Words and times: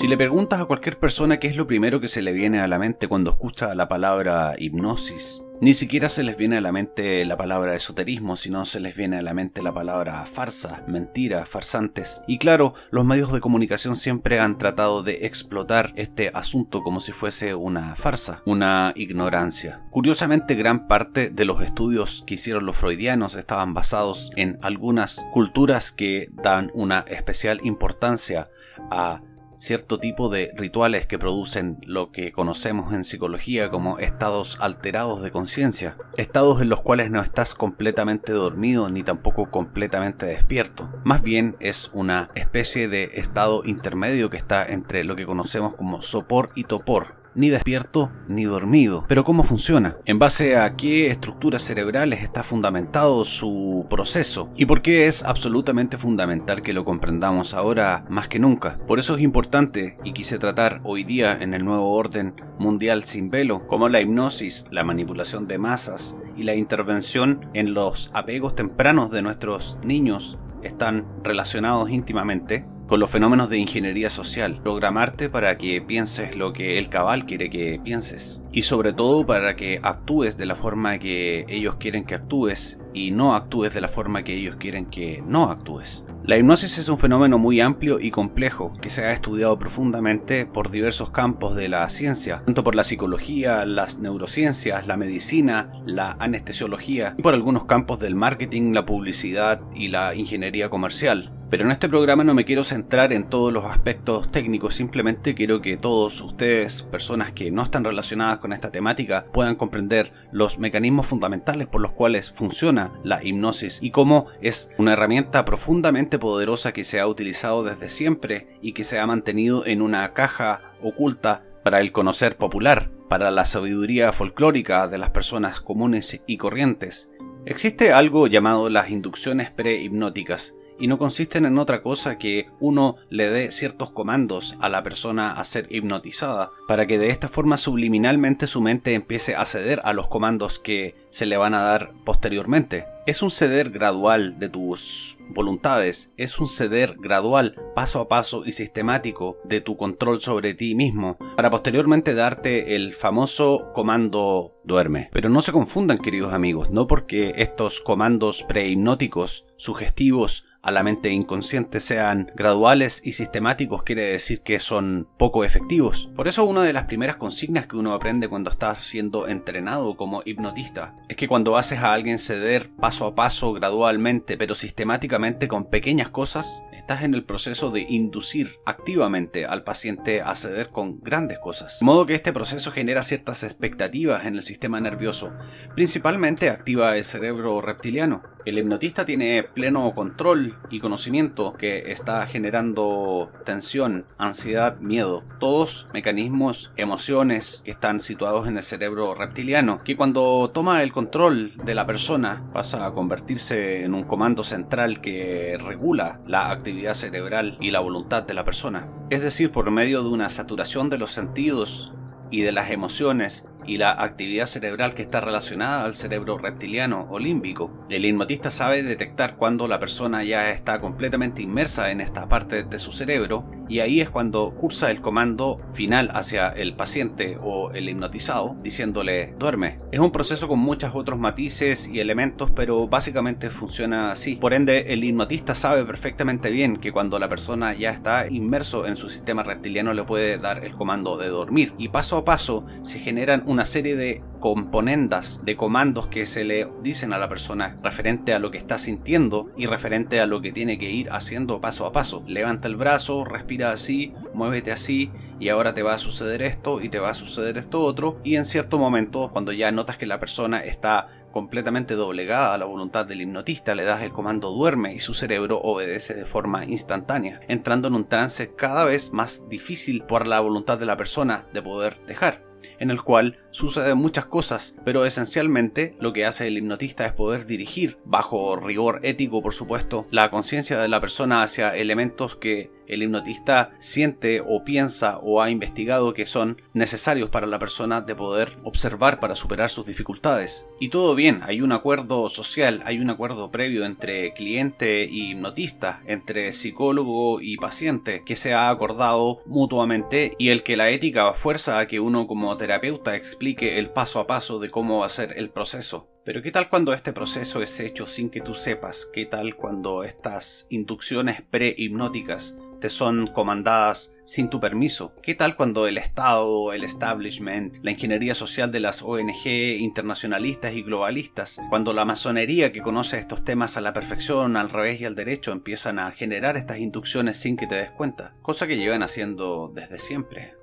Si 0.00 0.08
le 0.08 0.16
preguntas 0.16 0.58
a 0.58 0.64
cualquier 0.64 0.98
persona 0.98 1.38
qué 1.38 1.48
es 1.48 1.56
lo 1.56 1.66
primero 1.66 2.00
que 2.00 2.08
se 2.08 2.22
le 2.22 2.32
viene 2.32 2.60
a 2.60 2.68
la 2.68 2.78
mente 2.78 3.06
cuando 3.06 3.32
escucha 3.32 3.74
la 3.74 3.86
palabra 3.86 4.54
hipnosis, 4.56 5.44
ni 5.60 5.74
siquiera 5.74 6.08
se 6.08 6.22
les 6.22 6.38
viene 6.38 6.56
a 6.56 6.62
la 6.62 6.72
mente 6.72 7.22
la 7.26 7.36
palabra 7.36 7.76
esoterismo, 7.76 8.36
sino 8.36 8.64
se 8.64 8.80
les 8.80 8.96
viene 8.96 9.18
a 9.18 9.22
la 9.22 9.34
mente 9.34 9.62
la 9.62 9.74
palabra 9.74 10.24
farsa, 10.24 10.82
mentira, 10.86 11.44
farsantes. 11.44 12.22
Y 12.26 12.38
claro, 12.38 12.72
los 12.90 13.04
medios 13.04 13.30
de 13.30 13.42
comunicación 13.42 13.94
siempre 13.94 14.40
han 14.40 14.56
tratado 14.56 15.02
de 15.02 15.26
explotar 15.26 15.92
este 15.96 16.30
asunto 16.32 16.82
como 16.82 17.00
si 17.00 17.12
fuese 17.12 17.54
una 17.54 17.94
farsa, 17.94 18.40
una 18.46 18.94
ignorancia. 18.96 19.82
Curiosamente, 19.90 20.54
gran 20.54 20.88
parte 20.88 21.28
de 21.28 21.44
los 21.44 21.60
estudios 21.60 22.24
que 22.26 22.34
hicieron 22.36 22.64
los 22.64 22.78
freudianos 22.78 23.34
estaban 23.34 23.74
basados 23.74 24.30
en 24.36 24.58
algunas 24.62 25.26
culturas 25.30 25.92
que 25.92 26.30
dan 26.42 26.70
una 26.72 27.00
especial 27.00 27.60
importancia 27.64 28.48
a 28.90 29.20
cierto 29.60 30.00
tipo 30.00 30.30
de 30.30 30.52
rituales 30.56 31.06
que 31.06 31.18
producen 31.18 31.78
lo 31.82 32.10
que 32.10 32.32
conocemos 32.32 32.94
en 32.94 33.04
psicología 33.04 33.70
como 33.70 33.98
estados 33.98 34.56
alterados 34.58 35.20
de 35.22 35.30
conciencia, 35.30 35.98
estados 36.16 36.62
en 36.62 36.70
los 36.70 36.80
cuales 36.80 37.10
no 37.10 37.20
estás 37.20 37.54
completamente 37.54 38.32
dormido 38.32 38.88
ni 38.88 39.02
tampoco 39.02 39.50
completamente 39.50 40.24
despierto, 40.24 40.88
más 41.04 41.22
bien 41.22 41.56
es 41.60 41.90
una 41.92 42.30
especie 42.34 42.88
de 42.88 43.10
estado 43.14 43.62
intermedio 43.64 44.30
que 44.30 44.38
está 44.38 44.64
entre 44.64 45.04
lo 45.04 45.14
que 45.14 45.26
conocemos 45.26 45.74
como 45.74 46.00
sopor 46.00 46.50
y 46.54 46.64
topor, 46.64 47.19
ni 47.34 47.50
despierto 47.50 48.10
ni 48.28 48.44
dormido. 48.44 49.04
Pero 49.08 49.24
¿cómo 49.24 49.44
funciona? 49.44 49.96
¿En 50.04 50.18
base 50.18 50.56
a 50.56 50.76
qué 50.76 51.08
estructuras 51.08 51.62
cerebrales 51.62 52.22
está 52.22 52.42
fundamentado 52.42 53.24
su 53.24 53.86
proceso? 53.88 54.50
¿Y 54.56 54.66
por 54.66 54.82
qué 54.82 55.06
es 55.06 55.22
absolutamente 55.24 55.98
fundamental 55.98 56.62
que 56.62 56.72
lo 56.72 56.84
comprendamos 56.84 57.54
ahora 57.54 58.04
más 58.08 58.28
que 58.28 58.38
nunca? 58.38 58.78
Por 58.86 58.98
eso 58.98 59.16
es 59.16 59.22
importante 59.22 59.98
y 60.04 60.12
quise 60.12 60.38
tratar 60.38 60.80
hoy 60.84 61.04
día 61.04 61.36
en 61.40 61.54
el 61.54 61.64
nuevo 61.64 61.92
orden 61.92 62.34
mundial 62.58 63.04
sin 63.04 63.30
velo, 63.30 63.66
como 63.66 63.88
la 63.88 64.00
hipnosis, 64.00 64.66
la 64.70 64.84
manipulación 64.84 65.46
de 65.46 65.58
masas 65.58 66.16
y 66.36 66.44
la 66.44 66.54
intervención 66.54 67.48
en 67.54 67.74
los 67.74 68.10
apegos 68.14 68.54
tempranos 68.54 69.10
de 69.10 69.22
nuestros 69.22 69.78
niños 69.82 70.38
están 70.62 71.06
relacionados 71.22 71.90
íntimamente 71.90 72.66
con 72.90 72.98
los 72.98 73.08
fenómenos 73.08 73.48
de 73.48 73.56
ingeniería 73.56 74.10
social. 74.10 74.58
Programarte 74.64 75.28
para 75.28 75.56
que 75.56 75.80
pienses 75.80 76.34
lo 76.34 76.52
que 76.52 76.76
el 76.76 76.88
cabal 76.88 77.24
quiere 77.24 77.48
que 77.48 77.80
pienses. 77.82 78.42
Y 78.50 78.62
sobre 78.62 78.92
todo 78.92 79.24
para 79.24 79.54
que 79.54 79.78
actúes 79.80 80.36
de 80.36 80.44
la 80.44 80.56
forma 80.56 80.98
que 80.98 81.46
ellos 81.48 81.76
quieren 81.76 82.04
que 82.04 82.16
actúes 82.16 82.80
y 82.92 83.12
no 83.12 83.36
actúes 83.36 83.72
de 83.72 83.80
la 83.80 83.86
forma 83.86 84.24
que 84.24 84.34
ellos 84.34 84.56
quieren 84.56 84.86
que 84.86 85.22
no 85.24 85.52
actúes. 85.52 86.04
La 86.24 86.36
hipnosis 86.36 86.78
es 86.78 86.88
un 86.88 86.98
fenómeno 86.98 87.38
muy 87.38 87.60
amplio 87.60 88.00
y 88.00 88.10
complejo 88.10 88.72
que 88.82 88.90
se 88.90 89.04
ha 89.04 89.12
estudiado 89.12 89.56
profundamente 89.56 90.44
por 90.44 90.72
diversos 90.72 91.10
campos 91.10 91.54
de 91.54 91.68
la 91.68 91.88
ciencia, 91.90 92.42
tanto 92.44 92.64
por 92.64 92.74
la 92.74 92.82
psicología, 92.82 93.64
las 93.66 93.98
neurociencias, 94.00 94.88
la 94.88 94.96
medicina, 94.96 95.70
la 95.86 96.16
anestesiología 96.18 97.14
y 97.16 97.22
por 97.22 97.34
algunos 97.34 97.66
campos 97.66 98.00
del 98.00 98.16
marketing, 98.16 98.72
la 98.72 98.84
publicidad 98.84 99.60
y 99.76 99.88
la 99.88 100.16
ingeniería 100.16 100.70
comercial. 100.70 101.30
Pero 101.50 101.64
en 101.64 101.72
este 101.72 101.88
programa 101.88 102.22
no 102.22 102.32
me 102.32 102.44
quiero 102.44 102.62
centrar 102.62 103.12
en 103.12 103.24
todos 103.24 103.52
los 103.52 103.64
aspectos 103.64 104.30
técnicos, 104.30 104.76
simplemente 104.76 105.34
quiero 105.34 105.60
que 105.60 105.76
todos 105.76 106.20
ustedes, 106.20 106.82
personas 106.84 107.32
que 107.32 107.50
no 107.50 107.64
están 107.64 107.82
relacionadas 107.82 108.38
con 108.38 108.52
esta 108.52 108.70
temática, 108.70 109.26
puedan 109.32 109.56
comprender 109.56 110.12
los 110.30 110.60
mecanismos 110.60 111.08
fundamentales 111.08 111.66
por 111.66 111.80
los 111.80 111.90
cuales 111.90 112.30
funciona 112.30 112.92
la 113.02 113.24
hipnosis 113.24 113.80
y 113.82 113.90
cómo 113.90 114.26
es 114.40 114.70
una 114.78 114.92
herramienta 114.92 115.44
profundamente 115.44 116.20
poderosa 116.20 116.72
que 116.72 116.84
se 116.84 117.00
ha 117.00 117.08
utilizado 117.08 117.64
desde 117.64 117.90
siempre 117.90 118.46
y 118.62 118.72
que 118.72 118.84
se 118.84 119.00
ha 119.00 119.06
mantenido 119.08 119.66
en 119.66 119.82
una 119.82 120.12
caja 120.14 120.62
oculta 120.80 121.42
para 121.64 121.80
el 121.80 121.90
conocer 121.90 122.36
popular, 122.36 122.92
para 123.08 123.32
la 123.32 123.44
sabiduría 123.44 124.12
folclórica 124.12 124.86
de 124.86 124.98
las 124.98 125.10
personas 125.10 125.60
comunes 125.60 126.22
y 126.28 126.36
corrientes. 126.36 127.10
Existe 127.44 127.92
algo 127.92 128.28
llamado 128.28 128.68
las 128.68 128.90
inducciones 128.90 129.50
prehipnóticas, 129.50 130.54
y 130.80 130.86
no 130.86 130.98
consisten 130.98 131.44
en 131.44 131.58
otra 131.58 131.82
cosa 131.82 132.18
que 132.18 132.48
uno 132.58 132.96
le 133.10 133.28
dé 133.28 133.50
ciertos 133.50 133.90
comandos 133.90 134.56
a 134.60 134.68
la 134.68 134.82
persona 134.82 135.32
a 135.32 135.44
ser 135.44 135.66
hipnotizada, 135.70 136.50
para 136.66 136.86
que 136.86 136.98
de 136.98 137.10
esta 137.10 137.28
forma 137.28 137.58
subliminalmente 137.58 138.46
su 138.46 138.60
mente 138.60 138.94
empiece 138.94 139.36
a 139.36 139.44
ceder 139.44 139.80
a 139.84 139.92
los 139.92 140.08
comandos 140.08 140.58
que 140.58 140.96
se 141.10 141.26
le 141.26 141.36
van 141.36 141.54
a 141.54 141.62
dar 141.62 141.92
posteriormente. 142.04 142.86
Es 143.06 143.22
un 143.22 143.30
ceder 143.30 143.70
gradual 143.70 144.38
de 144.38 144.48
tus 144.48 145.18
voluntades, 145.30 146.12
es 146.16 146.38
un 146.38 146.46
ceder 146.46 146.96
gradual, 146.98 147.56
paso 147.74 148.00
a 148.00 148.08
paso 148.08 148.44
y 148.44 148.52
sistemático 148.52 149.38
de 149.44 149.60
tu 149.60 149.76
control 149.76 150.20
sobre 150.20 150.54
ti 150.54 150.74
mismo, 150.74 151.18
para 151.36 151.50
posteriormente 151.50 152.14
darte 152.14 152.76
el 152.76 152.94
famoso 152.94 153.72
comando 153.74 154.54
duerme. 154.64 155.08
Pero 155.12 155.28
no 155.28 155.42
se 155.42 155.52
confundan 155.52 155.98
queridos 155.98 156.32
amigos, 156.32 156.70
no 156.70 156.86
porque 156.86 157.32
estos 157.36 157.80
comandos 157.80 158.44
prehipnóticos, 158.48 159.46
sugestivos, 159.56 160.44
a 160.62 160.70
la 160.70 160.82
mente 160.82 161.10
inconsciente 161.10 161.80
sean 161.80 162.30
graduales 162.34 163.00
y 163.04 163.12
sistemáticos 163.12 163.82
quiere 163.82 164.02
decir 164.02 164.42
que 164.42 164.60
son 164.60 165.08
poco 165.16 165.44
efectivos. 165.44 166.10
Por 166.14 166.28
eso 166.28 166.44
una 166.44 166.62
de 166.62 166.72
las 166.72 166.84
primeras 166.84 167.16
consignas 167.16 167.66
que 167.66 167.76
uno 167.76 167.94
aprende 167.94 168.28
cuando 168.28 168.50
está 168.50 168.74
siendo 168.74 169.28
entrenado 169.28 169.96
como 169.96 170.22
hipnotista 170.24 170.94
es 171.08 171.16
que 171.16 171.28
cuando 171.28 171.56
haces 171.56 171.78
a 171.80 171.92
alguien 171.92 172.18
ceder 172.18 172.70
paso 172.76 173.06
a 173.06 173.14
paso, 173.14 173.52
gradualmente, 173.52 174.36
pero 174.36 174.54
sistemáticamente 174.54 175.48
con 175.48 175.70
pequeñas 175.70 176.10
cosas, 176.10 176.62
estás 176.72 177.02
en 177.02 177.14
el 177.14 177.24
proceso 177.24 177.70
de 177.70 177.86
inducir 177.88 178.58
activamente 178.66 179.46
al 179.46 179.64
paciente 179.64 180.22
a 180.22 180.34
ceder 180.34 180.70
con 180.70 181.00
grandes 181.00 181.38
cosas. 181.38 181.78
De 181.80 181.86
modo 181.86 182.06
que 182.06 182.14
este 182.14 182.32
proceso 182.32 182.70
genera 182.72 183.02
ciertas 183.02 183.42
expectativas 183.42 184.26
en 184.26 184.34
el 184.34 184.42
sistema 184.42 184.80
nervioso, 184.80 185.32
principalmente 185.74 186.50
activa 186.50 186.96
el 186.96 187.04
cerebro 187.04 187.60
reptiliano. 187.60 188.22
El 188.46 188.58
hipnotista 188.58 189.04
tiene 189.04 189.42
pleno 189.42 189.94
control 189.94 190.56
y 190.70 190.80
conocimiento 190.80 191.52
que 191.52 191.92
está 191.92 192.26
generando 192.26 193.30
tensión, 193.44 194.06
ansiedad, 194.16 194.78
miedo. 194.78 195.24
Todos 195.38 195.88
mecanismos, 195.92 196.72
emociones 196.76 197.60
que 197.64 197.70
están 197.70 198.00
situados 198.00 198.48
en 198.48 198.56
el 198.56 198.62
cerebro 198.62 199.14
reptiliano, 199.14 199.84
que 199.84 199.96
cuando 199.96 200.50
toma 200.54 200.82
el 200.82 200.90
control 200.90 201.52
de 201.64 201.74
la 201.74 201.84
persona 201.84 202.42
pasa 202.54 202.86
a 202.86 202.94
convertirse 202.94 203.84
en 203.84 203.94
un 203.94 204.04
comando 204.04 204.42
central 204.42 205.02
que 205.02 205.58
regula 205.62 206.20
la 206.26 206.50
actividad 206.50 206.94
cerebral 206.94 207.58
y 207.60 207.72
la 207.72 207.80
voluntad 207.80 208.22
de 208.22 208.34
la 208.34 208.44
persona. 208.44 208.88
Es 209.10 209.22
decir, 209.22 209.52
por 209.52 209.70
medio 209.70 210.02
de 210.02 210.08
una 210.08 210.30
saturación 210.30 210.88
de 210.88 210.98
los 210.98 211.10
sentidos 211.10 211.92
y 212.30 212.42
de 212.42 212.52
las 212.52 212.70
emociones 212.70 213.46
y 213.70 213.76
la 213.76 213.92
actividad 213.92 214.46
cerebral 214.46 214.94
que 214.94 215.02
está 215.02 215.20
relacionada 215.20 215.84
al 215.84 215.94
cerebro 215.94 216.38
reptiliano 216.38 217.06
o 217.08 217.20
límbico. 217.20 217.70
El 217.88 218.04
hipnotista 218.04 218.50
sabe 218.50 218.82
detectar 218.82 219.36
cuando 219.36 219.68
la 219.68 219.78
persona 219.78 220.24
ya 220.24 220.50
está 220.50 220.80
completamente 220.80 221.40
inmersa 221.40 221.92
en 221.92 222.00
esta 222.00 222.28
parte 222.28 222.64
de 222.64 222.78
su 222.80 222.90
cerebro 222.90 223.44
y 223.68 223.78
ahí 223.78 224.00
es 224.00 224.10
cuando 224.10 224.52
cursa 224.52 224.90
el 224.90 225.00
comando 225.00 225.60
final 225.72 226.10
hacia 226.12 226.48
el 226.48 226.74
paciente 226.74 227.38
o 227.40 227.70
el 227.70 227.88
hipnotizado 227.88 228.56
diciéndole 228.60 229.36
duerme. 229.38 229.78
Es 229.92 230.00
un 230.00 230.10
proceso 230.10 230.48
con 230.48 230.58
muchos 230.58 230.90
otros 230.92 231.20
matices 231.20 231.86
y 231.86 232.00
elementos 232.00 232.50
pero 232.50 232.88
básicamente 232.88 233.50
funciona 233.50 234.10
así. 234.10 234.34
Por 234.34 234.52
ende 234.52 234.92
el 234.92 235.04
hipnotista 235.04 235.54
sabe 235.54 235.84
perfectamente 235.84 236.50
bien 236.50 236.76
que 236.76 236.90
cuando 236.90 237.20
la 237.20 237.28
persona 237.28 237.72
ya 237.74 237.90
está 237.90 238.26
inmerso 238.28 238.88
en 238.88 238.96
su 238.96 239.08
sistema 239.08 239.44
reptiliano 239.44 239.94
le 239.94 240.02
puede 240.02 240.38
dar 240.38 240.64
el 240.64 240.72
comando 240.72 241.16
de 241.16 241.28
dormir 241.28 241.72
y 241.78 241.90
paso 241.90 242.16
a 242.16 242.24
paso 242.24 242.66
se 242.82 242.98
generan 242.98 243.44
una 243.46 243.59
serie 243.66 243.96
de 243.96 244.22
componendas, 244.40 245.40
de 245.44 245.56
comandos 245.56 246.06
que 246.06 246.26
se 246.26 246.44
le 246.44 246.68
dicen 246.82 247.12
a 247.12 247.18
la 247.18 247.28
persona 247.28 247.78
referente 247.82 248.32
a 248.32 248.38
lo 248.38 248.50
que 248.50 248.58
está 248.58 248.78
sintiendo 248.78 249.50
y 249.56 249.66
referente 249.66 250.20
a 250.20 250.26
lo 250.26 250.40
que 250.40 250.52
tiene 250.52 250.78
que 250.78 250.90
ir 250.90 251.10
haciendo 251.10 251.60
paso 251.60 251.86
a 251.86 251.92
paso. 251.92 252.22
Levanta 252.26 252.68
el 252.68 252.76
brazo, 252.76 253.24
respira 253.24 253.70
así, 253.70 254.12
muévete 254.34 254.72
así 254.72 255.10
y 255.38 255.50
ahora 255.50 255.74
te 255.74 255.82
va 255.82 255.94
a 255.94 255.98
suceder 255.98 256.42
esto 256.42 256.80
y 256.80 256.88
te 256.88 256.98
va 256.98 257.10
a 257.10 257.14
suceder 257.14 257.58
esto 257.58 257.82
otro 257.82 258.18
y 258.24 258.36
en 258.36 258.44
cierto 258.44 258.78
momento 258.78 259.30
cuando 259.30 259.52
ya 259.52 259.70
notas 259.72 259.96
que 259.96 260.06
la 260.06 260.18
persona 260.18 260.60
está 260.60 261.08
completamente 261.30 261.94
doblegada 261.94 262.54
a 262.54 262.58
la 262.58 262.64
voluntad 262.64 263.06
del 263.06 263.20
hipnotista, 263.20 263.74
le 263.74 263.84
das 263.84 264.02
el 264.02 264.12
comando 264.12 264.50
duerme 264.50 264.94
y 264.94 264.98
su 264.98 265.14
cerebro 265.14 265.60
obedece 265.60 266.14
de 266.14 266.24
forma 266.24 266.64
instantánea, 266.64 267.40
entrando 267.46 267.88
en 267.88 267.94
un 267.94 268.08
trance 268.08 268.54
cada 268.54 268.84
vez 268.84 269.12
más 269.12 269.48
difícil 269.48 270.02
por 270.02 270.26
la 270.26 270.40
voluntad 270.40 270.78
de 270.78 270.86
la 270.86 270.96
persona 270.96 271.46
de 271.52 271.62
poder 271.62 271.98
dejar 272.06 272.49
en 272.78 272.90
el 272.90 273.02
cual 273.02 273.36
suceden 273.50 273.98
muchas 273.98 274.26
cosas, 274.26 274.76
pero 274.84 275.04
esencialmente 275.04 275.96
lo 276.00 276.12
que 276.12 276.26
hace 276.26 276.46
el 276.46 276.58
hipnotista 276.58 277.06
es 277.06 277.12
poder 277.12 277.46
dirigir, 277.46 277.98
bajo 278.04 278.56
rigor 278.56 279.00
ético 279.02 279.42
por 279.42 279.54
supuesto, 279.54 280.06
la 280.10 280.30
conciencia 280.30 280.78
de 280.78 280.88
la 280.88 281.00
persona 281.00 281.42
hacia 281.42 281.76
elementos 281.76 282.36
que 282.36 282.70
el 282.90 283.02
hipnotista 283.02 283.70
siente 283.78 284.42
o 284.44 284.64
piensa 284.64 285.18
o 285.22 285.40
ha 285.40 285.50
investigado 285.50 286.14
que 286.14 286.26
son 286.26 286.60
necesarios 286.74 287.30
para 287.30 287.46
la 287.46 287.58
persona 287.58 288.00
de 288.00 288.14
poder 288.14 288.58
observar 288.64 289.20
para 289.20 289.34
superar 289.34 289.70
sus 289.70 289.86
dificultades. 289.86 290.66
Y 290.80 290.88
todo 290.88 291.14
bien, 291.14 291.40
hay 291.44 291.62
un 291.62 291.72
acuerdo 291.72 292.28
social, 292.28 292.82
hay 292.84 292.98
un 292.98 293.10
acuerdo 293.10 293.50
previo 293.50 293.84
entre 293.84 294.32
cliente 294.34 295.08
y 295.10 295.30
hipnotista, 295.30 296.02
entre 296.06 296.52
psicólogo 296.52 297.40
y 297.40 297.56
paciente, 297.56 298.22
que 298.24 298.36
se 298.36 298.54
ha 298.54 298.70
acordado 298.70 299.42
mutuamente 299.46 300.34
y 300.38 300.48
el 300.48 300.62
que 300.62 300.76
la 300.76 300.90
ética 300.90 301.32
fuerza 301.34 301.78
a 301.78 301.86
que 301.86 302.00
uno 302.00 302.26
como 302.26 302.56
terapeuta 302.56 303.16
explique 303.16 303.78
el 303.78 303.90
paso 303.90 304.20
a 304.20 304.26
paso 304.26 304.58
de 304.58 304.70
cómo 304.70 305.00
va 305.00 305.06
a 305.06 305.10
ser 305.10 305.34
el 305.36 305.50
proceso. 305.50 306.08
Pero 306.22 306.42
¿qué 306.42 306.50
tal 306.50 306.68
cuando 306.68 306.92
este 306.92 307.14
proceso 307.14 307.62
es 307.62 307.80
hecho 307.80 308.06
sin 308.06 308.28
que 308.28 308.42
tú 308.42 308.54
sepas? 308.54 309.08
¿Qué 309.10 309.24
tal 309.24 309.56
cuando 309.56 310.04
estas 310.04 310.66
inducciones 310.68 311.40
pre-hipnóticas 311.40 312.58
te 312.78 312.90
son 312.90 313.26
comandadas 313.26 314.14
sin 314.26 314.50
tu 314.50 314.60
permiso? 314.60 315.14
¿Qué 315.22 315.34
tal 315.34 315.56
cuando 315.56 315.86
el 315.86 315.96
Estado, 315.96 316.74
el 316.74 316.84
establishment, 316.84 317.78
la 317.82 317.92
ingeniería 317.92 318.34
social 318.34 318.70
de 318.70 318.80
las 318.80 319.00
ONG 319.02 319.46
internacionalistas 319.78 320.74
y 320.74 320.82
globalistas, 320.82 321.58
cuando 321.70 321.94
la 321.94 322.04
masonería 322.04 322.70
que 322.70 322.82
conoce 322.82 323.18
estos 323.18 323.42
temas 323.42 323.78
a 323.78 323.80
la 323.80 323.94
perfección, 323.94 324.58
al 324.58 324.68
revés 324.68 325.00
y 325.00 325.06
al 325.06 325.14
derecho, 325.14 325.52
empiezan 325.52 325.98
a 325.98 326.10
generar 326.10 326.58
estas 326.58 326.78
inducciones 326.78 327.38
sin 327.38 327.56
que 327.56 327.66
te 327.66 327.76
des 327.76 327.90
cuenta? 327.92 328.34
Cosa 328.42 328.66
que 328.66 328.76
llevan 328.76 329.02
haciendo 329.02 329.72
desde 329.74 329.98
siempre 329.98 330.59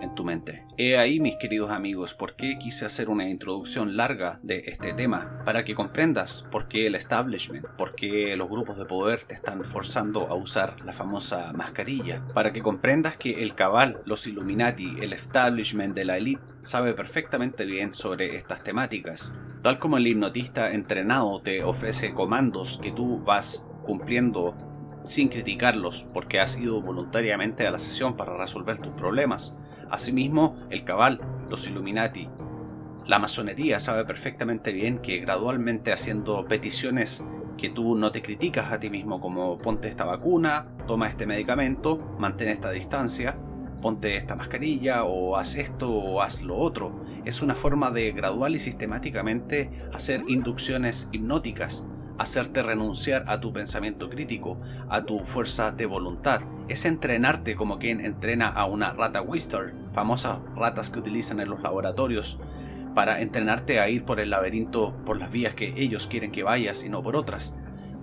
en 0.00 0.14
tu 0.14 0.24
mente. 0.24 0.64
He 0.76 0.96
ahí, 0.96 1.20
mis 1.20 1.36
queridos 1.36 1.70
amigos, 1.70 2.14
por 2.14 2.36
qué 2.36 2.58
quise 2.58 2.86
hacer 2.86 3.08
una 3.08 3.28
introducción 3.28 3.96
larga 3.96 4.40
de 4.42 4.64
este 4.66 4.92
tema, 4.92 5.42
para 5.44 5.64
que 5.64 5.74
comprendas 5.74 6.46
por 6.50 6.68
qué 6.68 6.86
el 6.86 6.94
establishment, 6.94 7.66
por 7.76 7.94
qué 7.94 8.36
los 8.36 8.48
grupos 8.48 8.78
de 8.78 8.86
poder 8.86 9.24
te 9.24 9.34
están 9.34 9.64
forzando 9.64 10.28
a 10.28 10.34
usar 10.34 10.76
la 10.84 10.92
famosa 10.92 11.52
mascarilla, 11.52 12.24
para 12.34 12.52
que 12.52 12.62
comprendas 12.62 13.16
que 13.16 13.42
el 13.42 13.54
cabal, 13.54 14.00
los 14.04 14.26
Illuminati, 14.26 14.96
el 15.00 15.12
establishment 15.12 15.94
de 15.94 16.04
la 16.04 16.16
elite 16.16 16.42
sabe 16.62 16.94
perfectamente 16.94 17.64
bien 17.64 17.94
sobre 17.94 18.36
estas 18.36 18.62
temáticas. 18.62 19.40
Tal 19.62 19.78
como 19.78 19.98
el 19.98 20.06
hipnotista 20.06 20.72
entrenado 20.72 21.40
te 21.42 21.62
ofrece 21.64 22.14
comandos 22.14 22.78
que 22.82 22.92
tú 22.92 23.22
vas 23.22 23.64
cumpliendo 23.82 24.56
sin 25.04 25.28
criticarlos 25.28 26.06
porque 26.12 26.40
has 26.40 26.56
ido 26.58 26.80
voluntariamente 26.82 27.66
a 27.66 27.70
la 27.70 27.78
sesión 27.78 28.16
para 28.16 28.36
resolver 28.36 28.78
tus 28.78 28.92
problemas. 28.92 29.56
Asimismo, 29.90 30.56
el 30.70 30.84
cabal, 30.84 31.20
los 31.48 31.66
Illuminati, 31.66 32.28
la 33.06 33.18
masonería 33.18 33.80
sabe 33.80 34.04
perfectamente 34.04 34.72
bien 34.72 34.98
que 34.98 35.18
gradualmente 35.18 35.92
haciendo 35.92 36.46
peticiones 36.46 37.24
que 37.56 37.68
tú 37.68 37.96
no 37.96 38.12
te 38.12 38.22
criticas 38.22 38.72
a 38.72 38.78
ti 38.78 38.88
mismo 38.88 39.20
como 39.20 39.58
ponte 39.58 39.88
esta 39.88 40.04
vacuna, 40.04 40.68
toma 40.86 41.08
este 41.08 41.26
medicamento, 41.26 41.98
mantén 42.18 42.48
esta 42.48 42.70
distancia, 42.70 43.36
ponte 43.82 44.16
esta 44.16 44.36
mascarilla 44.36 45.04
o 45.04 45.36
haz 45.36 45.56
esto 45.56 45.90
o 45.90 46.22
haz 46.22 46.42
lo 46.42 46.56
otro. 46.56 47.00
Es 47.24 47.42
una 47.42 47.54
forma 47.54 47.90
de 47.90 48.12
gradual 48.12 48.54
y 48.54 48.60
sistemáticamente 48.60 49.70
hacer 49.92 50.22
inducciones 50.28 51.08
hipnóticas 51.12 51.84
hacerte 52.20 52.62
renunciar 52.62 53.24
a 53.28 53.40
tu 53.40 53.50
pensamiento 53.50 54.10
crítico, 54.10 54.58
a 54.90 55.04
tu 55.06 55.20
fuerza 55.20 55.72
de 55.72 55.86
voluntad. 55.86 56.42
Es 56.68 56.84
entrenarte 56.84 57.56
como 57.56 57.78
quien 57.78 58.02
entrena 58.02 58.48
a 58.48 58.66
una 58.66 58.92
rata 58.92 59.22
Wister, 59.22 59.74
famosas 59.94 60.38
ratas 60.54 60.90
que 60.90 60.98
utilizan 60.98 61.40
en 61.40 61.48
los 61.48 61.62
laboratorios, 61.62 62.38
para 62.94 63.22
entrenarte 63.22 63.80
a 63.80 63.88
ir 63.88 64.04
por 64.04 64.20
el 64.20 64.28
laberinto 64.28 64.94
por 65.06 65.18
las 65.18 65.30
vías 65.30 65.54
que 65.54 65.72
ellos 65.78 66.08
quieren 66.08 66.30
que 66.30 66.42
vayas 66.42 66.84
y 66.84 66.90
no 66.90 67.02
por 67.02 67.16
otras. 67.16 67.54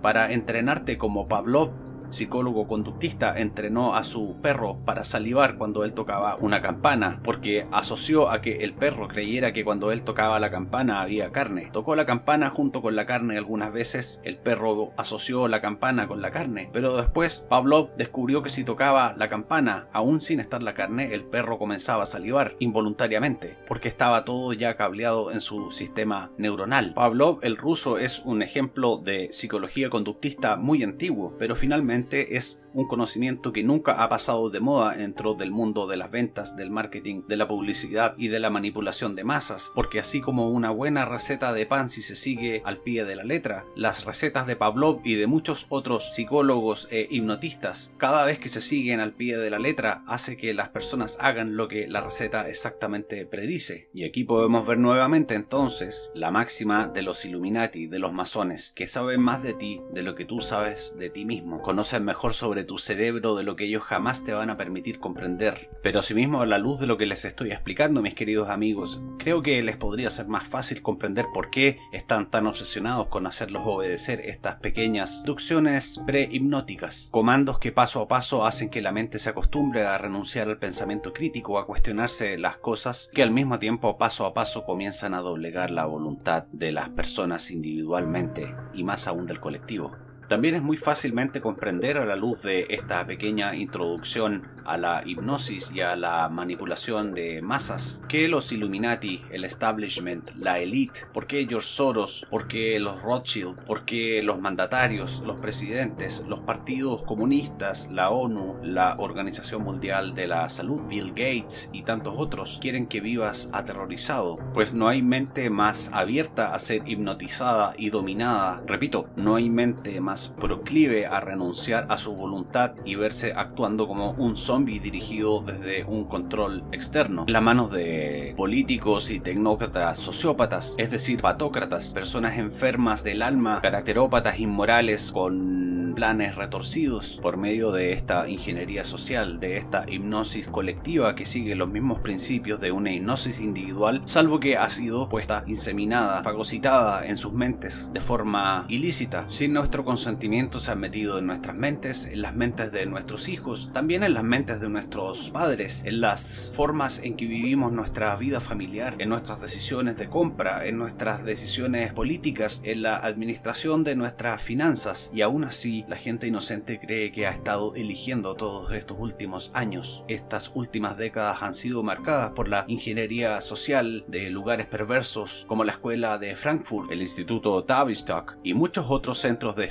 Para 0.02 0.32
entrenarte 0.32 0.98
como 0.98 1.28
Pavlov 1.28 1.70
psicólogo 2.10 2.66
conductista 2.66 3.38
entrenó 3.38 3.94
a 3.94 4.04
su 4.04 4.36
perro 4.40 4.78
para 4.84 5.04
salivar 5.04 5.56
cuando 5.56 5.84
él 5.84 5.92
tocaba 5.92 6.36
una 6.36 6.62
campana, 6.62 7.20
porque 7.22 7.66
asoció 7.72 8.30
a 8.30 8.40
que 8.40 8.58
el 8.58 8.74
perro 8.74 9.08
creyera 9.08 9.52
que 9.52 9.64
cuando 9.64 9.92
él 9.92 10.02
tocaba 10.02 10.40
la 10.40 10.50
campana 10.50 11.00
había 11.00 11.32
carne. 11.32 11.70
Tocó 11.72 11.96
la 11.96 12.06
campana 12.06 12.50
junto 12.50 12.82
con 12.82 12.96
la 12.96 13.06
carne 13.06 13.36
algunas 13.36 13.72
veces, 13.72 14.20
el 14.24 14.36
perro 14.36 14.92
asoció 14.96 15.48
la 15.48 15.60
campana 15.60 16.06
con 16.08 16.22
la 16.22 16.30
carne, 16.30 16.70
pero 16.72 16.96
después 16.96 17.46
Pavlov 17.48 17.94
descubrió 17.96 18.42
que 18.42 18.50
si 18.50 18.64
tocaba 18.64 19.14
la 19.16 19.28
campana 19.28 19.88
aún 19.92 20.20
sin 20.20 20.40
estar 20.40 20.62
la 20.62 20.74
carne, 20.74 21.10
el 21.12 21.24
perro 21.24 21.58
comenzaba 21.58 22.04
a 22.04 22.06
salivar 22.06 22.56
involuntariamente, 22.58 23.56
porque 23.66 23.88
estaba 23.88 24.24
todo 24.24 24.52
ya 24.52 24.76
cableado 24.76 25.32
en 25.32 25.40
su 25.40 25.72
sistema 25.72 26.30
neuronal. 26.38 26.94
Pavlov, 26.94 27.38
el 27.42 27.56
ruso, 27.56 27.98
es 27.98 28.20
un 28.24 28.42
ejemplo 28.42 28.98
de 28.98 29.28
psicología 29.32 29.90
conductista 29.90 30.56
muy 30.56 30.82
antiguo, 30.82 31.34
pero 31.38 31.56
finalmente 31.56 31.97
es 32.08 32.60
un 32.74 32.86
conocimiento 32.86 33.52
que 33.52 33.64
nunca 33.64 34.02
ha 34.02 34.08
pasado 34.08 34.50
de 34.50 34.60
moda 34.60 34.94
dentro 34.94 35.34
del 35.34 35.50
mundo 35.50 35.86
de 35.86 35.96
las 35.96 36.10
ventas, 36.10 36.56
del 36.56 36.70
marketing, 36.70 37.22
de 37.26 37.36
la 37.36 37.48
publicidad 37.48 38.14
y 38.18 38.28
de 38.28 38.38
la 38.38 38.50
manipulación 38.50 39.16
de 39.16 39.24
masas, 39.24 39.72
porque 39.74 40.00
así 40.00 40.20
como 40.20 40.50
una 40.50 40.70
buena 40.70 41.04
receta 41.04 41.52
de 41.52 41.66
pan 41.66 41.90
si 41.90 42.02
se 42.02 42.14
sigue 42.14 42.62
al 42.64 42.78
pie 42.78 43.04
de 43.04 43.16
la 43.16 43.24
letra, 43.24 43.64
las 43.74 44.04
recetas 44.04 44.46
de 44.46 44.56
Pavlov 44.56 45.00
y 45.04 45.14
de 45.14 45.26
muchos 45.26 45.66
otros 45.70 46.14
psicólogos 46.14 46.88
e 46.90 47.08
hipnotistas, 47.10 47.92
cada 47.96 48.24
vez 48.24 48.38
que 48.38 48.48
se 48.48 48.60
siguen 48.60 49.00
al 49.00 49.14
pie 49.14 49.38
de 49.38 49.50
la 49.50 49.58
letra, 49.58 50.04
hace 50.06 50.36
que 50.36 50.54
las 50.54 50.68
personas 50.68 51.18
hagan 51.20 51.56
lo 51.56 51.68
que 51.68 51.88
la 51.88 52.00
receta 52.00 52.48
exactamente 52.48 53.26
predice. 53.26 53.88
Y 53.92 54.04
aquí 54.04 54.24
podemos 54.24 54.66
ver 54.66 54.78
nuevamente 54.78 55.34
entonces 55.34 56.10
la 56.14 56.30
máxima 56.30 56.86
de 56.86 57.02
los 57.02 57.24
Illuminati, 57.24 57.86
de 57.86 57.98
los 57.98 58.12
masones, 58.12 58.72
que 58.76 58.86
saben 58.86 59.20
más 59.20 59.42
de 59.42 59.54
ti 59.54 59.80
de 59.92 60.02
lo 60.02 60.14
que 60.14 60.24
tú 60.24 60.40
sabes 60.40 60.94
de 60.98 61.10
ti 61.10 61.24
mismo, 61.24 61.62
mejor 62.00 62.34
sobre 62.34 62.64
tu 62.64 62.78
cerebro 62.78 63.34
de 63.34 63.44
lo 63.44 63.56
que 63.56 63.64
ellos 63.64 63.82
jamás 63.82 64.24
te 64.24 64.32
van 64.32 64.50
a 64.50 64.56
permitir 64.56 65.00
comprender. 65.00 65.70
Pero 65.82 66.00
asimismo, 66.00 66.42
a 66.42 66.46
la 66.46 66.58
luz 66.58 66.78
de 66.78 66.86
lo 66.86 66.98
que 66.98 67.06
les 67.06 67.24
estoy 67.24 67.50
explicando, 67.50 68.02
mis 68.02 68.14
queridos 68.14 68.50
amigos, 68.50 69.00
creo 69.18 69.42
que 69.42 69.62
les 69.62 69.76
podría 69.76 70.10
ser 70.10 70.28
más 70.28 70.46
fácil 70.46 70.82
comprender 70.82 71.26
por 71.32 71.50
qué 71.50 71.78
están 71.92 72.30
tan 72.30 72.46
obsesionados 72.46 73.08
con 73.08 73.26
hacerlos 73.26 73.62
obedecer 73.64 74.20
estas 74.20 74.56
pequeñas 74.56 75.20
inducciones 75.20 76.00
pre-hipnóticas, 76.06 77.08
comandos 77.10 77.58
que 77.58 77.72
paso 77.72 78.02
a 78.02 78.08
paso 78.08 78.46
hacen 78.46 78.70
que 78.70 78.82
la 78.82 78.92
mente 78.92 79.18
se 79.18 79.30
acostumbre 79.30 79.82
a 79.82 79.98
renunciar 79.98 80.48
al 80.48 80.58
pensamiento 80.58 81.12
crítico, 81.12 81.58
a 81.58 81.66
cuestionarse 81.66 82.38
las 82.38 82.58
cosas 82.58 83.10
que 83.14 83.22
al 83.22 83.30
mismo 83.30 83.58
tiempo 83.58 83.98
paso 83.98 84.26
a 84.26 84.34
paso 84.34 84.62
comienzan 84.62 85.14
a 85.14 85.20
doblegar 85.20 85.70
la 85.70 85.86
voluntad 85.86 86.44
de 86.52 86.72
las 86.72 86.90
personas 86.90 87.50
individualmente 87.50 88.54
y 88.74 88.84
más 88.84 89.06
aún 89.06 89.26
del 89.26 89.40
colectivo. 89.40 90.07
También 90.28 90.54
es 90.54 90.62
muy 90.62 90.76
fácilmente 90.76 91.40
comprender 91.40 91.96
a 91.96 92.04
la 92.04 92.14
luz 92.14 92.42
de 92.42 92.66
esta 92.68 93.06
pequeña 93.06 93.56
introducción 93.56 94.46
a 94.68 94.76
la 94.76 95.02
hipnosis 95.06 95.72
y 95.74 95.80
a 95.80 95.96
la 95.96 96.28
manipulación 96.28 97.14
de 97.14 97.40
masas 97.40 98.02
que 98.06 98.28
los 98.28 98.52
Illuminati, 98.52 99.24
el 99.30 99.44
establishment, 99.44 100.30
la 100.36 100.58
elite, 100.58 101.06
por 101.14 101.26
qué 101.26 101.46
George 101.48 101.66
Soros, 101.66 102.26
por 102.28 102.46
qué 102.46 102.78
los 102.78 103.00
Rothschild, 103.00 103.64
por 103.64 103.86
qué 103.86 104.20
los 104.22 104.38
mandatarios, 104.38 105.22
los 105.24 105.36
presidentes, 105.36 106.22
los 106.28 106.40
partidos 106.40 107.02
comunistas, 107.02 107.90
la 107.90 108.10
ONU, 108.10 108.58
la 108.62 108.96
Organización 108.98 109.62
Mundial 109.62 110.14
de 110.14 110.26
la 110.26 110.50
Salud, 110.50 110.82
Bill 110.86 111.08
Gates 111.08 111.70
y 111.72 111.84
tantos 111.84 112.14
otros 112.18 112.58
quieren 112.60 112.86
que 112.86 113.00
vivas 113.00 113.48
aterrorizado, 113.52 114.38
pues 114.52 114.74
no 114.74 114.88
hay 114.88 115.00
mente 115.00 115.48
más 115.48 115.90
abierta 115.94 116.54
a 116.54 116.58
ser 116.58 116.82
hipnotizada 116.86 117.72
y 117.78 117.88
dominada. 117.88 118.62
Repito, 118.66 119.08
no 119.16 119.36
hay 119.36 119.48
mente 119.48 119.98
más 120.02 120.17
proclive 120.38 121.06
a 121.06 121.20
renunciar 121.20 121.86
a 121.88 121.98
su 121.98 122.14
voluntad 122.14 122.72
y 122.84 122.94
verse 122.94 123.32
actuando 123.34 123.86
como 123.86 124.12
un 124.12 124.36
zombie 124.36 124.80
dirigido 124.80 125.40
desde 125.40 125.84
un 125.84 126.04
control 126.04 126.64
externo, 126.72 127.24
en 127.26 127.32
las 127.32 127.42
manos 127.42 127.72
de 127.72 128.34
políticos 128.36 129.10
y 129.10 129.20
tecnócratas 129.20 129.98
sociópatas, 129.98 130.74
es 130.78 130.90
decir, 130.90 131.20
patócratas, 131.20 131.92
personas 131.92 132.38
enfermas 132.38 133.04
del 133.04 133.22
alma, 133.22 133.60
caracterópatas 133.60 134.38
inmorales 134.38 135.12
con 135.12 135.68
planes 135.98 136.36
retorcidos 136.36 137.18
por 137.20 137.36
medio 137.36 137.72
de 137.72 137.92
esta 137.92 138.28
ingeniería 138.28 138.84
social, 138.84 139.40
de 139.40 139.56
esta 139.56 139.84
hipnosis 139.88 140.46
colectiva 140.46 141.16
que 141.16 141.26
sigue 141.26 141.56
los 141.56 141.68
mismos 141.68 141.98
principios 141.98 142.60
de 142.60 142.70
una 142.70 142.92
hipnosis 142.92 143.40
individual, 143.40 144.02
salvo 144.04 144.38
que 144.38 144.56
ha 144.56 144.70
sido 144.70 145.08
puesta, 145.08 145.42
inseminada, 145.48 146.22
fagocitada 146.22 147.04
en 147.04 147.16
sus 147.16 147.32
mentes 147.32 147.90
de 147.92 148.00
forma 148.00 148.64
ilícita. 148.68 149.24
Sin 149.26 149.52
nuestro 149.52 149.84
consentimiento 149.84 150.07
se 150.08 150.72
ha 150.72 150.74
metido 150.74 151.18
en 151.18 151.26
nuestras 151.26 151.54
mentes, 151.54 152.06
en 152.06 152.22
las 152.22 152.34
mentes 152.34 152.72
de 152.72 152.86
nuestros 152.86 153.28
hijos, 153.28 153.70
también 153.74 154.02
en 154.02 154.14
las 154.14 154.24
mentes 154.24 154.58
de 154.58 154.70
nuestros 154.70 155.30
padres, 155.30 155.82
en 155.84 156.00
las 156.00 156.50
formas 156.56 157.00
en 157.04 157.14
que 157.14 157.26
vivimos 157.26 157.72
nuestra 157.72 158.16
vida 158.16 158.40
familiar, 158.40 158.94
en 158.98 159.10
nuestras 159.10 159.42
decisiones 159.42 159.98
de 159.98 160.08
compra, 160.08 160.64
en 160.64 160.78
nuestras 160.78 161.26
decisiones 161.26 161.92
políticas, 161.92 162.62
en 162.64 162.82
la 162.82 162.96
administración 162.96 163.84
de 163.84 163.96
nuestras 163.96 164.40
finanzas 164.40 165.10
y 165.12 165.20
aún 165.20 165.44
así 165.44 165.84
la 165.88 165.96
gente 165.96 166.26
inocente 166.26 166.80
cree 166.80 167.12
que 167.12 167.26
ha 167.26 167.30
estado 167.30 167.74
eligiendo 167.74 168.34
todos 168.34 168.72
estos 168.72 168.96
últimos 168.98 169.50
años. 169.52 170.04
Estas 170.08 170.50
últimas 170.54 170.96
décadas 170.96 171.42
han 171.42 171.54
sido 171.54 171.82
marcadas 171.82 172.30
por 172.30 172.48
la 172.48 172.64
ingeniería 172.66 173.42
social 173.42 174.06
de 174.08 174.30
lugares 174.30 174.66
perversos 174.66 175.44
como 175.46 175.64
la 175.64 175.72
escuela 175.72 176.16
de 176.16 176.34
Frankfurt, 176.34 176.90
el 176.90 177.02
Instituto 177.02 177.62
Tavistock 177.64 178.38
y 178.42 178.54
muchos 178.54 178.86
otros 178.88 179.18
centros 179.18 179.54
de 179.54 179.66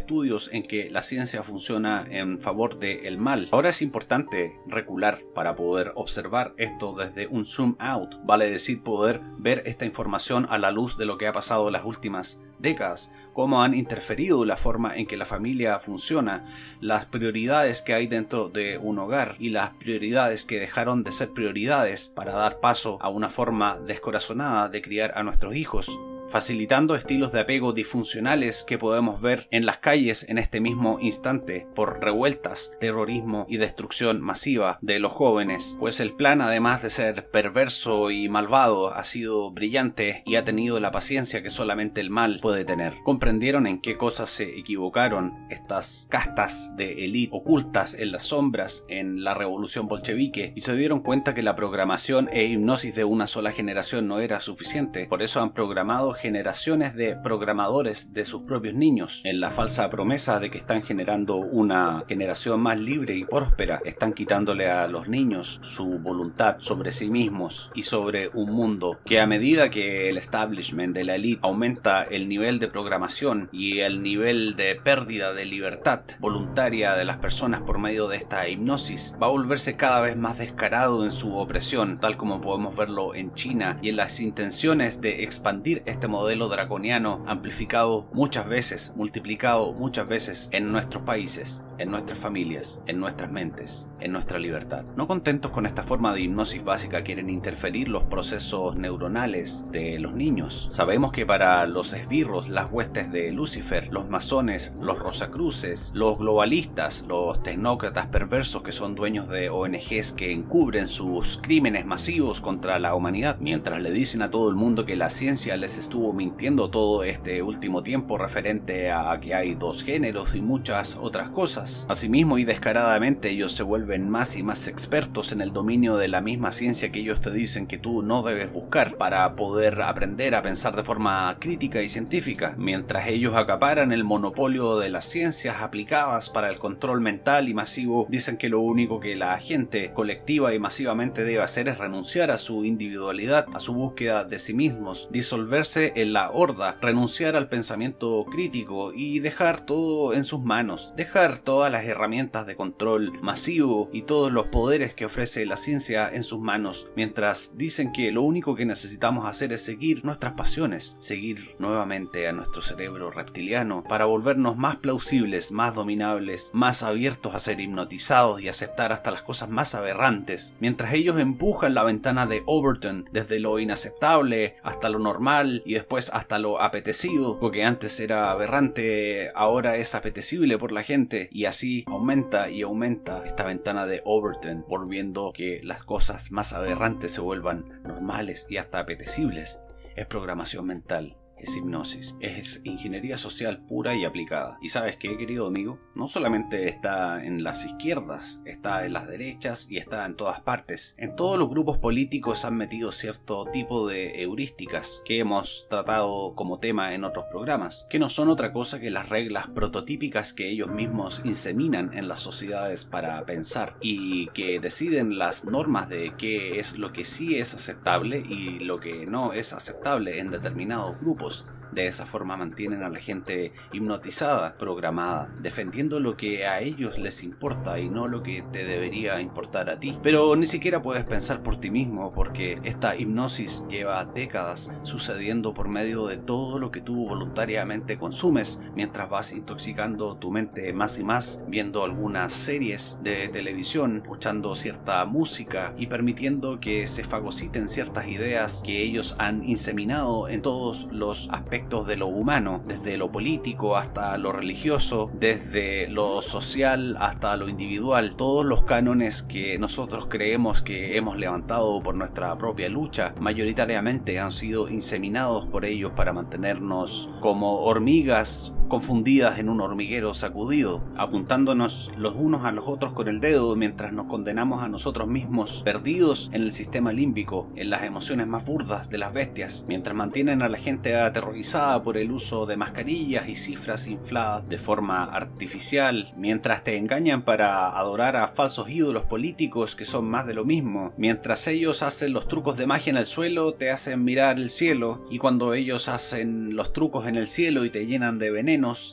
en 0.51 0.63
que 0.63 0.91
la 0.91 1.03
ciencia 1.03 1.41
funciona 1.41 2.05
en 2.09 2.39
favor 2.39 2.79
del 2.79 3.17
mal. 3.17 3.47
Ahora 3.51 3.69
es 3.69 3.81
importante 3.81 4.59
recular 4.67 5.21
para 5.33 5.55
poder 5.55 5.91
observar 5.95 6.53
esto 6.57 6.93
desde 6.93 7.27
un 7.27 7.45
zoom 7.45 7.75
out, 7.79 8.15
vale 8.23 8.49
decir 8.49 8.83
poder 8.83 9.21
ver 9.37 9.63
esta 9.65 9.85
información 9.85 10.45
a 10.49 10.57
la 10.57 10.71
luz 10.71 10.97
de 10.97 11.05
lo 11.05 11.17
que 11.17 11.27
ha 11.27 11.31
pasado 11.31 11.71
las 11.71 11.85
últimas 11.85 12.41
décadas, 12.59 13.09
cómo 13.33 13.63
han 13.63 13.73
interferido 13.73 14.43
la 14.43 14.57
forma 14.57 14.97
en 14.97 15.07
que 15.07 15.15
la 15.15 15.25
familia 15.25 15.79
funciona, 15.79 16.43
las 16.81 17.05
prioridades 17.05 17.81
que 17.81 17.93
hay 17.93 18.07
dentro 18.07 18.49
de 18.49 18.77
un 18.77 18.99
hogar 18.99 19.35
y 19.39 19.49
las 19.49 19.71
prioridades 19.75 20.43
que 20.43 20.59
dejaron 20.59 21.03
de 21.03 21.13
ser 21.13 21.31
prioridades 21.31 22.09
para 22.09 22.33
dar 22.33 22.59
paso 22.59 22.97
a 23.01 23.09
una 23.09 23.29
forma 23.29 23.79
descorazonada 23.79 24.67
de 24.67 24.81
criar 24.81 25.13
a 25.15 25.23
nuestros 25.23 25.55
hijos 25.55 25.97
facilitando 26.29 26.95
estilos 26.95 27.31
de 27.31 27.41
apego 27.41 27.73
disfuncionales 27.73 28.63
que 28.65 28.77
podemos 28.77 29.21
ver 29.21 29.47
en 29.51 29.65
las 29.65 29.77
calles 29.77 30.25
en 30.29 30.37
este 30.37 30.59
mismo 30.59 30.99
instante 30.99 31.67
por 31.75 32.01
revueltas, 32.01 32.71
terrorismo 32.79 33.45
y 33.49 33.57
destrucción 33.57 34.21
masiva 34.21 34.79
de 34.81 34.99
los 34.99 35.13
jóvenes, 35.13 35.77
pues 35.79 35.99
el 35.99 36.13
plan 36.13 36.41
además 36.41 36.83
de 36.83 36.89
ser 36.89 37.29
perverso 37.29 38.11
y 38.11 38.29
malvado 38.29 38.93
ha 38.93 39.03
sido 39.03 39.51
brillante 39.51 40.23
y 40.25 40.35
ha 40.35 40.43
tenido 40.43 40.79
la 40.79 40.91
paciencia 40.91 41.41
que 41.41 41.49
solamente 41.49 42.01
el 42.01 42.09
mal 42.09 42.39
puede 42.41 42.65
tener. 42.65 42.93
Comprendieron 43.03 43.67
en 43.67 43.79
qué 43.79 43.97
cosas 43.97 44.29
se 44.29 44.57
equivocaron 44.57 45.33
estas 45.49 46.07
castas 46.09 46.71
de 46.75 47.05
élite 47.05 47.29
ocultas 47.31 47.93
en 47.93 48.11
las 48.11 48.23
sombras 48.23 48.85
en 48.89 49.23
la 49.23 49.33
revolución 49.33 49.87
bolchevique 49.87 50.53
y 50.55 50.61
se 50.61 50.75
dieron 50.75 50.99
cuenta 50.99 51.33
que 51.33 51.43
la 51.43 51.55
programación 51.55 52.29
e 52.31 52.45
hipnosis 52.45 52.95
de 52.95 53.03
una 53.03 53.27
sola 53.27 53.51
generación 53.51 54.07
no 54.07 54.19
era 54.19 54.39
suficiente, 54.39 55.07
por 55.07 55.21
eso 55.21 55.41
han 55.41 55.53
programado 55.53 56.13
generaciones 56.17 56.95
de 56.95 57.15
programadores 57.15 58.13
de 58.13 58.25
sus 58.25 58.43
propios 58.43 58.73
niños, 58.73 59.21
en 59.23 59.39
la 59.39 59.51
falsa 59.51 59.89
promesa 59.89 60.39
de 60.39 60.49
que 60.49 60.57
están 60.57 60.83
generando 60.83 61.37
una 61.37 62.03
generación 62.07 62.61
más 62.61 62.79
libre 62.79 63.15
y 63.15 63.25
próspera, 63.25 63.79
están 63.85 64.13
quitándole 64.13 64.69
a 64.69 64.87
los 64.87 65.07
niños 65.07 65.59
su 65.61 65.99
voluntad 65.99 66.57
sobre 66.59 66.91
sí 66.91 67.09
mismos 67.09 67.71
y 67.73 67.83
sobre 67.83 68.29
un 68.33 68.51
mundo 68.51 68.99
que 69.05 69.19
a 69.19 69.27
medida 69.27 69.69
que 69.69 70.09
el 70.09 70.17
establishment 70.17 70.95
de 70.95 71.03
la 71.03 71.15
elite 71.15 71.41
aumenta 71.43 72.03
el 72.03 72.27
nivel 72.27 72.59
de 72.59 72.67
programación 72.67 73.49
y 73.51 73.79
el 73.79 74.01
nivel 74.01 74.55
de 74.55 74.75
pérdida 74.75 75.33
de 75.33 75.45
libertad 75.45 76.01
voluntaria 76.19 76.95
de 76.95 77.05
las 77.05 77.17
personas 77.17 77.61
por 77.61 77.79
medio 77.79 78.07
de 78.07 78.17
esta 78.17 78.47
hipnosis, 78.47 79.15
va 79.21 79.27
a 79.27 79.31
volverse 79.31 79.75
cada 79.75 80.01
vez 80.01 80.17
más 80.17 80.37
descarado 80.37 81.05
en 81.05 81.11
su 81.11 81.37
opresión, 81.37 81.99
tal 81.99 82.17
como 82.17 82.41
podemos 82.41 82.75
verlo 82.75 83.15
en 83.15 83.33
China 83.33 83.77
y 83.81 83.89
en 83.89 83.97
las 83.97 84.19
intenciones 84.19 85.01
de 85.01 85.23
expandir 85.23 85.83
este 85.85 86.06
este 86.07 86.15
modelo 86.15 86.47
draconiano 86.47 87.21
amplificado 87.27 88.07
muchas 88.13 88.47
veces, 88.47 88.93
multiplicado 88.95 89.73
muchas 89.73 90.07
veces 90.07 90.47
en 90.53 90.71
nuestros 90.71 91.03
países, 91.03 91.65
en 91.79 91.91
nuestras 91.91 92.17
familias, 92.17 92.81
en 92.87 93.01
nuestras 93.01 93.29
mentes, 93.29 93.89
en 93.99 94.13
nuestra 94.13 94.39
libertad. 94.39 94.85
No 94.95 95.05
contentos 95.05 95.51
con 95.51 95.65
esta 95.65 95.83
forma 95.83 96.13
de 96.13 96.21
hipnosis 96.21 96.63
básica 96.63 97.03
quieren 97.03 97.29
interferir 97.29 97.89
los 97.89 98.05
procesos 98.05 98.77
neuronales 98.77 99.65
de 99.69 99.99
los 99.99 100.13
niños. 100.13 100.69
Sabemos 100.71 101.11
que 101.11 101.25
para 101.25 101.67
los 101.67 101.91
esbirros, 101.91 102.47
las 102.47 102.71
huestes 102.71 103.11
de 103.11 103.33
Lucifer, 103.33 103.89
los 103.91 104.07
masones, 104.07 104.73
los 104.79 104.99
rosacruces, 104.99 105.91
los 105.93 106.17
globalistas, 106.19 107.03
los 107.05 107.43
tecnócratas 107.43 108.07
perversos 108.07 108.63
que 108.63 108.71
son 108.71 108.95
dueños 108.95 109.27
de 109.27 109.49
ONGs 109.49 110.13
que 110.13 110.31
encubren 110.31 110.87
sus 110.87 111.37
crímenes 111.37 111.85
masivos 111.85 112.39
contra 112.39 112.79
la 112.79 112.95
humanidad, 112.95 113.39
mientras 113.41 113.81
le 113.81 113.91
dicen 113.91 114.21
a 114.21 114.31
todo 114.31 114.49
el 114.49 114.55
mundo 114.55 114.85
que 114.85 114.95
la 114.95 115.09
ciencia 115.09 115.57
les 115.57 115.77
estuvo 115.97 116.13
mintiendo 116.13 116.69
todo 116.69 117.03
este 117.03 117.41
último 117.41 117.81
tiempo 117.81 118.19
referente 118.19 118.91
a 118.91 119.19
que 119.19 119.33
hay 119.33 119.55
dos 119.55 119.81
géneros 119.81 120.35
y 120.35 120.41
muchas 120.41 120.95
otras 120.95 121.31
cosas. 121.31 121.87
Asimismo 121.89 122.37
y 122.37 122.45
descaradamente 122.45 123.31
ellos 123.31 123.53
se 123.53 123.63
vuelven 123.63 124.07
más 124.07 124.37
y 124.37 124.43
más 124.43 124.67
expertos 124.67 125.31
en 125.31 125.41
el 125.41 125.53
dominio 125.53 125.97
de 125.97 126.07
la 126.07 126.21
misma 126.21 126.51
ciencia 126.51 126.91
que 126.91 126.99
ellos 126.99 127.19
te 127.19 127.31
dicen 127.31 127.65
que 127.65 127.79
tú 127.79 128.03
no 128.03 128.21
debes 128.21 128.53
buscar 128.53 128.95
para 128.97 129.35
poder 129.35 129.81
aprender 129.81 130.35
a 130.35 130.43
pensar 130.43 130.75
de 130.75 130.83
forma 130.83 131.35
crítica 131.39 131.81
y 131.81 131.89
científica, 131.89 132.53
mientras 132.59 133.07
ellos 133.07 133.33
acaparan 133.33 133.91
el 133.91 134.03
monopolio 134.03 134.77
de 134.77 134.89
las 134.89 135.05
ciencias 135.05 135.63
aplicadas 135.63 136.29
para 136.29 136.51
el 136.51 136.59
control 136.59 137.01
mental 137.01 137.49
y 137.49 137.55
masivo, 137.55 138.05
dicen 138.07 138.37
que 138.37 138.49
lo 138.49 138.59
único 138.59 138.99
que 138.99 139.15
la 139.15 139.35
gente 139.39 139.93
colectiva 139.93 140.53
y 140.53 140.59
masivamente 140.59 141.23
debe 141.23 141.41
hacer 141.41 141.67
es 141.67 141.79
renunciar 141.79 142.29
a 142.29 142.37
su 142.37 142.65
individualidad, 142.65 143.47
a 143.55 143.59
su 143.59 143.73
búsqueda 143.73 144.25
de 144.25 144.37
sí 144.37 144.53
mismos, 144.53 145.07
disolverse 145.09 145.86
en 145.95 146.13
la 146.13 146.31
horda, 146.31 146.77
renunciar 146.81 147.35
al 147.35 147.49
pensamiento 147.49 148.25
crítico 148.29 148.93
y 148.93 149.19
dejar 149.19 149.65
todo 149.65 150.13
en 150.13 150.25
sus 150.25 150.41
manos, 150.41 150.93
dejar 150.95 151.39
todas 151.39 151.71
las 151.71 151.85
herramientas 151.85 152.45
de 152.45 152.55
control 152.55 153.13
masivo 153.21 153.89
y 153.91 154.03
todos 154.03 154.31
los 154.31 154.47
poderes 154.47 154.93
que 154.93 155.05
ofrece 155.05 155.45
la 155.45 155.57
ciencia 155.57 156.09
en 156.11 156.23
sus 156.23 156.39
manos, 156.39 156.87
mientras 156.95 157.53
dicen 157.55 157.91
que 157.91 158.11
lo 158.11 158.21
único 158.21 158.55
que 158.55 158.65
necesitamos 158.65 159.25
hacer 159.25 159.53
es 159.53 159.63
seguir 159.63 160.03
nuestras 160.05 160.33
pasiones, 160.33 160.97
seguir 160.99 161.55
nuevamente 161.59 162.27
a 162.27 162.33
nuestro 162.33 162.61
cerebro 162.61 163.11
reptiliano 163.11 163.83
para 163.83 164.05
volvernos 164.05 164.57
más 164.57 164.77
plausibles, 164.77 165.51
más 165.51 165.75
dominables, 165.75 166.51
más 166.53 166.83
abiertos 166.83 167.35
a 167.35 167.39
ser 167.39 167.59
hipnotizados 167.59 168.41
y 168.41 168.49
aceptar 168.49 168.91
hasta 168.91 169.11
las 169.11 169.21
cosas 169.21 169.49
más 169.49 169.75
aberrantes, 169.75 170.55
mientras 170.59 170.93
ellos 170.93 171.19
empujan 171.19 171.73
la 171.73 171.83
ventana 171.83 172.25
de 172.25 172.43
Overton 172.45 173.09
desde 173.11 173.39
lo 173.39 173.59
inaceptable 173.59 174.55
hasta 174.63 174.89
lo 174.89 174.99
normal 174.99 175.63
y 175.65 175.75
después 175.77 176.09
hasta 176.13 176.39
lo 176.39 176.61
apetecido, 176.61 177.37
lo 177.41 177.51
que 177.51 177.63
antes 177.63 177.99
era 177.99 178.31
aberrante 178.31 179.31
ahora 179.35 179.77
es 179.77 179.93
apetecible 179.95 180.57
por 180.57 180.71
la 180.71 180.83
gente 180.83 181.29
y 181.31 181.45
así 181.45 181.83
aumenta 181.87 182.49
y 182.49 182.63
aumenta 182.63 183.25
esta 183.25 183.45
ventana 183.45 183.85
de 183.85 184.01
Overton, 184.03 184.65
volviendo 184.67 185.31
que 185.33 185.61
las 185.63 185.83
cosas 185.83 186.31
más 186.31 186.53
aberrantes 186.53 187.13
se 187.13 187.21
vuelvan 187.21 187.81
normales 187.83 188.47
y 188.49 188.57
hasta 188.57 188.79
apetecibles. 188.79 189.61
Es 189.95 190.05
programación 190.07 190.65
mental 190.65 191.17
es 191.39 191.55
hipnosis, 191.55 192.15
es 192.19 192.61
ingeniería 192.63 193.17
social 193.17 193.63
pura 193.65 193.95
y 193.95 194.05
aplicada. 194.05 194.57
Y 194.61 194.69
sabes 194.69 194.97
qué, 194.97 195.17
querido 195.17 195.47
amigo, 195.47 195.79
no 195.95 196.07
solamente 196.07 196.69
está 196.69 197.23
en 197.23 197.43
las 197.43 197.65
izquierdas, 197.65 198.41
está 198.45 198.85
en 198.85 198.93
las 198.93 199.07
derechas 199.07 199.67
y 199.69 199.77
está 199.77 200.05
en 200.05 200.15
todas 200.15 200.41
partes. 200.41 200.95
En 200.97 201.15
todos 201.15 201.37
los 201.37 201.49
grupos 201.49 201.77
políticos 201.77 202.45
han 202.45 202.55
metido 202.55 202.91
cierto 202.91 203.45
tipo 203.51 203.87
de 203.87 204.21
heurísticas 204.21 205.01
que 205.05 205.19
hemos 205.19 205.67
tratado 205.69 206.33
como 206.35 206.59
tema 206.59 206.93
en 206.93 207.03
otros 207.03 207.25
programas, 207.29 207.85
que 207.89 207.99
no 207.99 208.09
son 208.09 208.29
otra 208.29 208.51
cosa 208.51 208.79
que 208.79 208.91
las 208.91 209.09
reglas 209.09 209.47
prototípicas 209.47 210.33
que 210.33 210.49
ellos 210.49 210.69
mismos 210.69 211.21
inseminan 211.23 211.93
en 211.93 212.07
las 212.07 212.19
sociedades 212.19 212.85
para 212.85 213.25
pensar 213.25 213.77
y 213.81 214.27
que 214.27 214.59
deciden 214.59 215.17
las 215.17 215.45
normas 215.45 215.89
de 215.89 216.13
qué 216.17 216.59
es 216.59 216.77
lo 216.77 216.91
que 216.93 217.05
sí 217.05 217.37
es 217.37 217.53
aceptable 217.53 218.23
y 218.27 218.59
lo 218.59 218.79
que 218.79 219.05
no 219.05 219.33
es 219.33 219.53
aceptable 219.53 220.19
en 220.19 220.31
determinados 220.31 220.99
grupos 220.99 221.26
chavos 221.29 221.45
de 221.71 221.87
esa 221.87 222.05
forma 222.05 222.37
mantienen 222.37 222.83
a 222.83 222.89
la 222.89 222.99
gente 222.99 223.53
hipnotizada, 223.71 224.57
programada, 224.57 225.33
defendiendo 225.39 225.99
lo 225.99 226.17
que 226.17 226.45
a 226.47 226.59
ellos 226.59 226.97
les 226.97 227.23
importa 227.23 227.79
y 227.79 227.89
no 227.89 228.07
lo 228.07 228.23
que 228.23 228.43
te 228.51 228.65
debería 228.65 229.19
importar 229.21 229.69
a 229.69 229.79
ti. 229.79 229.97
Pero 230.01 230.35
ni 230.35 230.47
siquiera 230.47 230.81
puedes 230.81 231.05
pensar 231.05 231.43
por 231.43 231.57
ti 231.57 231.71
mismo 231.71 232.13
porque 232.13 232.59
esta 232.63 232.95
hipnosis 232.95 233.65
lleva 233.69 234.05
décadas 234.05 234.71
sucediendo 234.83 235.53
por 235.53 235.67
medio 235.67 236.07
de 236.07 236.17
todo 236.17 236.59
lo 236.59 236.71
que 236.71 236.81
tú 236.81 237.07
voluntariamente 237.07 237.97
consumes 237.97 238.61
mientras 238.75 239.09
vas 239.09 239.31
intoxicando 239.31 240.17
tu 240.17 240.31
mente 240.31 240.73
más 240.73 240.99
y 240.99 241.03
más, 241.03 241.41
viendo 241.47 241.83
algunas 241.83 242.33
series 242.33 242.99
de 243.03 243.27
televisión, 243.29 243.97
escuchando 243.97 244.55
cierta 244.55 245.05
música 245.05 245.73
y 245.77 245.87
permitiendo 245.87 246.59
que 246.59 246.87
se 246.87 247.03
fagociten 247.03 247.67
ciertas 247.67 248.07
ideas 248.07 248.61
que 248.65 248.81
ellos 248.81 249.15
han 249.19 249.43
inseminado 249.43 250.27
en 250.27 250.41
todos 250.41 250.87
los 250.91 251.29
aspectos 251.57 251.87
de 251.87 251.97
lo 251.97 252.05
humano, 252.05 252.61
desde 252.67 252.97
lo 252.97 253.11
político 253.11 253.77
hasta 253.77 254.15
lo 254.19 254.31
religioso, 254.31 255.09
desde 255.19 255.87
lo 255.87 256.21
social 256.21 256.95
hasta 256.99 257.35
lo 257.35 257.49
individual, 257.49 258.15
todos 258.15 258.45
los 258.45 258.61
cánones 258.61 259.23
que 259.23 259.57
nosotros 259.57 260.05
creemos 260.07 260.61
que 260.61 260.97
hemos 260.97 261.17
levantado 261.17 261.81
por 261.81 261.95
nuestra 261.95 262.37
propia 262.37 262.69
lucha, 262.69 263.15
mayoritariamente 263.19 264.19
han 264.19 264.31
sido 264.31 264.69
inseminados 264.69 265.47
por 265.47 265.65
ellos 265.65 265.93
para 265.95 266.13
mantenernos 266.13 267.09
como 267.21 267.61
hormigas 267.61 268.53
confundidas 268.67 269.39
en 269.39 269.49
un 269.49 269.61
hormiguero 269.61 270.13
sacudido, 270.13 270.83
apuntándonos 270.97 271.91
los 271.97 272.15
unos 272.15 272.45
a 272.45 272.51
los 272.51 272.67
otros 272.67 272.93
con 272.93 273.07
el 273.07 273.19
dedo 273.19 273.55
mientras 273.55 273.93
nos 273.93 274.05
condenamos 274.05 274.63
a 274.63 274.69
nosotros 274.69 275.07
mismos 275.07 275.61
perdidos 275.63 276.29
en 276.33 276.43
el 276.43 276.51
sistema 276.51 276.93
límbico, 276.93 277.49
en 277.55 277.69
las 277.69 277.83
emociones 277.83 278.27
más 278.27 278.45
burdas 278.45 278.89
de 278.89 278.97
las 278.97 279.13
bestias, 279.13 279.65
mientras 279.67 279.95
mantienen 279.95 280.41
a 280.41 280.49
la 280.49 280.57
gente 280.57 280.95
aterrorizada 280.95 281.81
por 281.83 281.97
el 281.97 282.11
uso 282.11 282.45
de 282.45 282.57
mascarillas 282.57 283.29
y 283.29 283.35
cifras 283.35 283.87
infladas 283.87 284.47
de 284.47 284.57
forma 284.57 285.03
artificial, 285.03 286.13
mientras 286.17 286.63
te 286.63 286.77
engañan 286.77 287.23
para 287.23 287.77
adorar 287.77 288.15
a 288.15 288.27
falsos 288.27 288.69
ídolos 288.69 289.05
políticos 289.05 289.75
que 289.75 289.85
son 289.85 290.05
más 290.05 290.25
de 290.27 290.33
lo 290.33 290.45
mismo, 290.45 290.93
mientras 290.97 291.47
ellos 291.47 291.83
hacen 291.83 292.13
los 292.13 292.27
trucos 292.27 292.57
de 292.57 292.67
magia 292.67 292.91
en 292.91 292.97
el 292.97 293.05
suelo, 293.05 293.53
te 293.53 293.71
hacen 293.71 294.03
mirar 294.03 294.37
el 294.37 294.49
cielo, 294.49 295.05
y 295.09 295.17
cuando 295.17 295.53
ellos 295.53 295.87
hacen 295.87 296.55
los 296.55 296.73
trucos 296.73 297.07
en 297.07 297.15
el 297.15 297.27
cielo 297.27 297.65
y 297.65 297.69
te 297.69 297.85
llenan 297.85 298.19
de 298.19 298.31